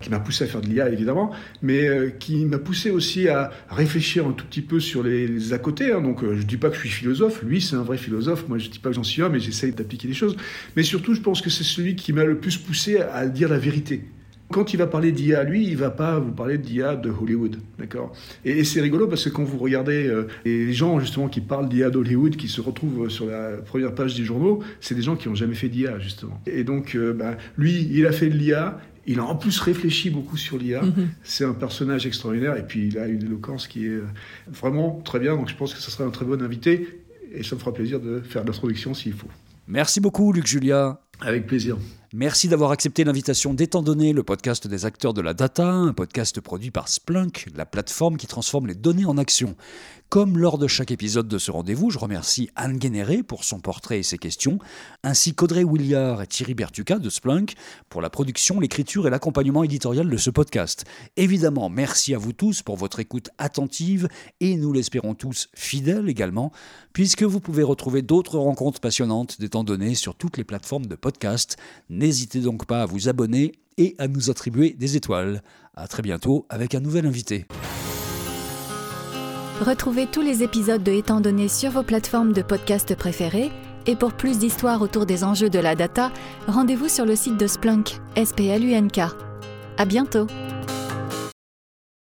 qui 0.02 0.10
m'a 0.10 0.20
poussé 0.20 0.44
à 0.44 0.48
faire 0.48 0.60
de 0.60 0.68
l'IA 0.68 0.90
évidemment, 0.90 1.32
mais 1.62 2.14
qui 2.20 2.44
m'a 2.44 2.58
poussé 2.58 2.92
aussi 2.92 3.30
à 3.30 3.52
réfléchir 3.70 4.28
un 4.28 4.34
tout 4.34 4.46
petit 4.46 4.62
peu 4.62 4.82
sur 4.82 5.02
les, 5.02 5.54
à 5.54 5.60
côté. 5.60 5.94
Hein. 5.94 6.02
Donc 6.02 6.26
je 6.26 6.44
dis 6.44 6.58
pas 6.58 6.68
que 6.68 6.76
je 6.76 6.82
suis 6.82 6.90
philosophe, 6.90 7.42
lui 7.42 7.62
c'est 7.62 7.78
un 7.78 7.84
vrai 7.84 7.96
philosophe, 7.96 8.50
moi 8.50 8.58
je 8.58 8.70
dis 8.70 8.80
pas 8.80 8.90
que 8.90 8.96
j'en 8.96 9.04
suis 9.04 9.22
un, 9.22 9.30
mais 9.30 9.40
j'essaye 9.40 9.72
d'appliquer 9.72 10.10
des 10.10 10.14
choses. 10.14 10.36
Mais 10.76 10.84
surtout 10.84 11.14
je 11.14 11.22
pense 11.22 11.42
que 11.42 11.50
c'est 11.50 11.64
celui 11.64 11.96
qui 11.96 12.12
m'a 12.12 12.26
le 12.26 12.38
plus 12.38 12.58
poussé 12.58 12.98
à 12.98 13.28
dire 13.28 13.48
la 13.48 13.60
vérité 13.60 14.04
quand 14.54 14.74
il 14.74 14.78
va 14.78 14.88
parler 14.88 15.12
d'IA, 15.12 15.44
lui, 15.44 15.68
il 15.68 15.76
va 15.76 15.90
pas 15.90 16.20
vous 16.20 16.32
parler 16.32 16.58
d'IA 16.58 16.96
de 16.96 17.10
Hollywood, 17.10 17.58
d'accord? 17.80 18.14
Et, 18.46 18.64
c'est 18.64 18.80
rigolo 18.80 19.08
parce 19.08 19.26
que 19.26 19.30
quand 19.30 19.44
vous 19.44 19.58
regardez 19.58 20.08
euh, 20.08 20.28
les 20.46 20.72
gens 20.72 21.00
justement 21.00 21.28
qui 21.28 21.42
parlent 21.42 21.68
d'IA 21.68 21.90
d'Hollywood, 21.90 22.38
qui 22.38 22.48
se 22.48 22.62
retrouvent 22.62 23.10
sur 23.10 23.26
la 23.26 23.58
première 23.58 23.94
page 23.94 24.16
des 24.16 24.24
journaux, 24.24 24.64
c'est 24.80 24.96
des 24.96 25.02
gens 25.02 25.16
qui 25.16 25.28
n'ont 25.28 25.36
jamais 25.36 25.56
fait 25.56 25.70
d'IA 25.70 26.00
justement. 26.00 26.40
Et 26.46 26.64
donc, 26.64 26.96
euh, 26.96 27.14
bah, 27.14 27.36
lui, 27.58 27.90
il 27.92 28.06
a 28.06 28.12
fait 28.12 28.28
de 28.28 28.36
l'IA. 28.36 28.80
Il 29.06 29.20
a 29.20 29.26
en 29.26 29.36
plus 29.36 29.60
réfléchi 29.60 30.10
beaucoup 30.10 30.38
sur 30.38 30.58
l'IA. 30.58 30.82
Mm-hmm. 30.82 31.08
C'est 31.24 31.44
un 31.44 31.54
personnage 31.54 32.06
extraordinaire 32.06 32.56
et 32.56 32.66
puis 32.66 32.88
il 32.88 32.98
a 32.98 33.08
une 33.08 33.22
éloquence 33.22 33.68
qui 33.68 33.86
est 33.86 33.90
euh, 33.90 34.06
vraiment 34.48 35.02
très 35.04 35.20
bien. 35.20 35.36
Donc 35.36 35.50
je 35.50 35.56
pense 35.56 35.74
que 35.74 35.82
ce 35.82 35.92
serait 35.92 36.06
un 36.06 36.12
très 36.12 36.24
bon 36.24 36.42
invité 36.42 37.02
et 37.34 37.44
ça 37.44 37.56
me 37.56 37.60
fera 37.60 37.74
plaisir 37.74 38.00
de 38.00 38.22
faire 38.22 38.46
l'introduction 38.46 38.94
s'il 38.94 39.14
faut. 39.14 39.28
Merci 39.68 40.00
beaucoup, 40.00 40.32
Luc 40.32 40.48
Julia. 40.48 41.02
Avec 41.20 41.48
plaisir. 41.48 41.78
Merci 42.16 42.48
d'avoir 42.48 42.70
accepté 42.70 43.04
l'invitation 43.04 43.56
d'Étant 43.56 43.82
donné, 43.82 44.14
le 44.14 44.22
podcast 44.22 44.68
des 44.68 44.86
acteurs 44.86 45.16
de 45.16 45.22
la 45.22 45.34
data, 45.34 45.68
un 45.68 45.94
podcast 45.94 46.40
produit 46.42 46.70
par 46.70 46.88
Splunk, 46.88 47.48
la 47.56 47.66
plateforme 47.66 48.18
qui 48.18 48.28
transforme 48.28 48.68
les 48.68 48.76
données 48.76 49.06
en 49.06 49.18
action. 49.18 49.56
Comme 50.14 50.38
lors 50.38 50.60
de 50.60 50.68
chaque 50.68 50.92
épisode 50.92 51.28
de 51.28 51.40
ce 51.40 51.50
rendez-vous, 51.50 51.90
je 51.90 51.98
remercie 51.98 52.52
Anne 52.56 52.78
Guénéré 52.78 53.24
pour 53.24 53.44
son 53.44 53.60
portrait 53.60 53.98
et 53.98 54.04
ses 54.04 54.20
questions, 54.20 54.60
ainsi 55.04 55.34
qu'Audrey 55.34 55.64
Williard 55.64 56.22
et 56.22 56.28
Thierry 56.28 56.54
Bertuca 56.54 57.00
de 57.00 57.10
Splunk 57.10 57.56
pour 57.90 58.00
la 58.00 58.12
production, 58.12 58.60
l'écriture 58.60 59.08
et 59.08 59.10
l'accompagnement 59.10 59.64
éditorial 59.64 60.08
de 60.08 60.18
ce 60.18 60.30
podcast. 60.30 60.86
Évidemment, 61.18 61.68
merci 61.68 62.14
à 62.14 62.20
vous 62.20 62.32
tous 62.32 62.62
pour 62.62 62.78
votre 62.78 63.00
écoute 63.00 63.32
attentive 63.40 64.08
et 64.40 64.56
nous 64.56 64.72
l'espérons 64.72 65.16
tous 65.16 65.50
fidèle 65.56 66.08
également, 66.08 66.52
puisque 66.94 67.24
vous 67.24 67.40
pouvez 67.40 67.64
retrouver 67.64 68.04
d'autres 68.04 68.38
rencontres 68.38 68.82
passionnantes 68.82 69.40
d'étant 69.42 69.64
donné 69.64 69.96
sur 69.96 70.14
toutes 70.14 70.38
les 70.38 70.44
plateformes 70.44 70.86
de 70.86 70.96
podcast. 70.96 71.58
N'hésitez 72.04 72.42
donc 72.42 72.66
pas 72.66 72.82
à 72.82 72.86
vous 72.86 73.08
abonner 73.08 73.54
et 73.78 73.96
à 73.98 74.10
nous 74.10 74.30
attribuer 74.30 74.76
des 74.78 74.98
étoiles. 74.98 75.42
À 75.74 75.88
très 75.88 76.02
bientôt 76.02 76.46
avec 76.50 76.76
un 76.76 76.82
nouvel 76.82 77.06
invité. 77.06 77.46
Retrouvez 79.62 80.08
tous 80.08 80.20
les 80.20 80.44
épisodes 80.44 80.84
de 80.84 80.92
Étant 80.92 81.22
donné 81.22 81.48
sur 81.48 81.72
vos 81.72 81.84
plateformes 81.84 82.34
de 82.34 82.42
podcast 82.42 82.94
préférées 82.94 83.52
et 83.88 83.96
pour 83.96 84.12
plus 84.12 84.38
d'histoires 84.38 84.82
autour 84.82 85.06
des 85.06 85.24
enjeux 85.24 85.50
de 85.50 85.60
la 85.60 85.76
data, 85.76 86.12
rendez-vous 86.46 86.90
sur 86.90 87.06
le 87.06 87.16
site 87.16 87.38
de 87.38 87.48
Splunk, 87.48 88.02
S-P-L-U-N-K. 88.18 89.00
À 89.78 89.86
bientôt! 89.86 90.28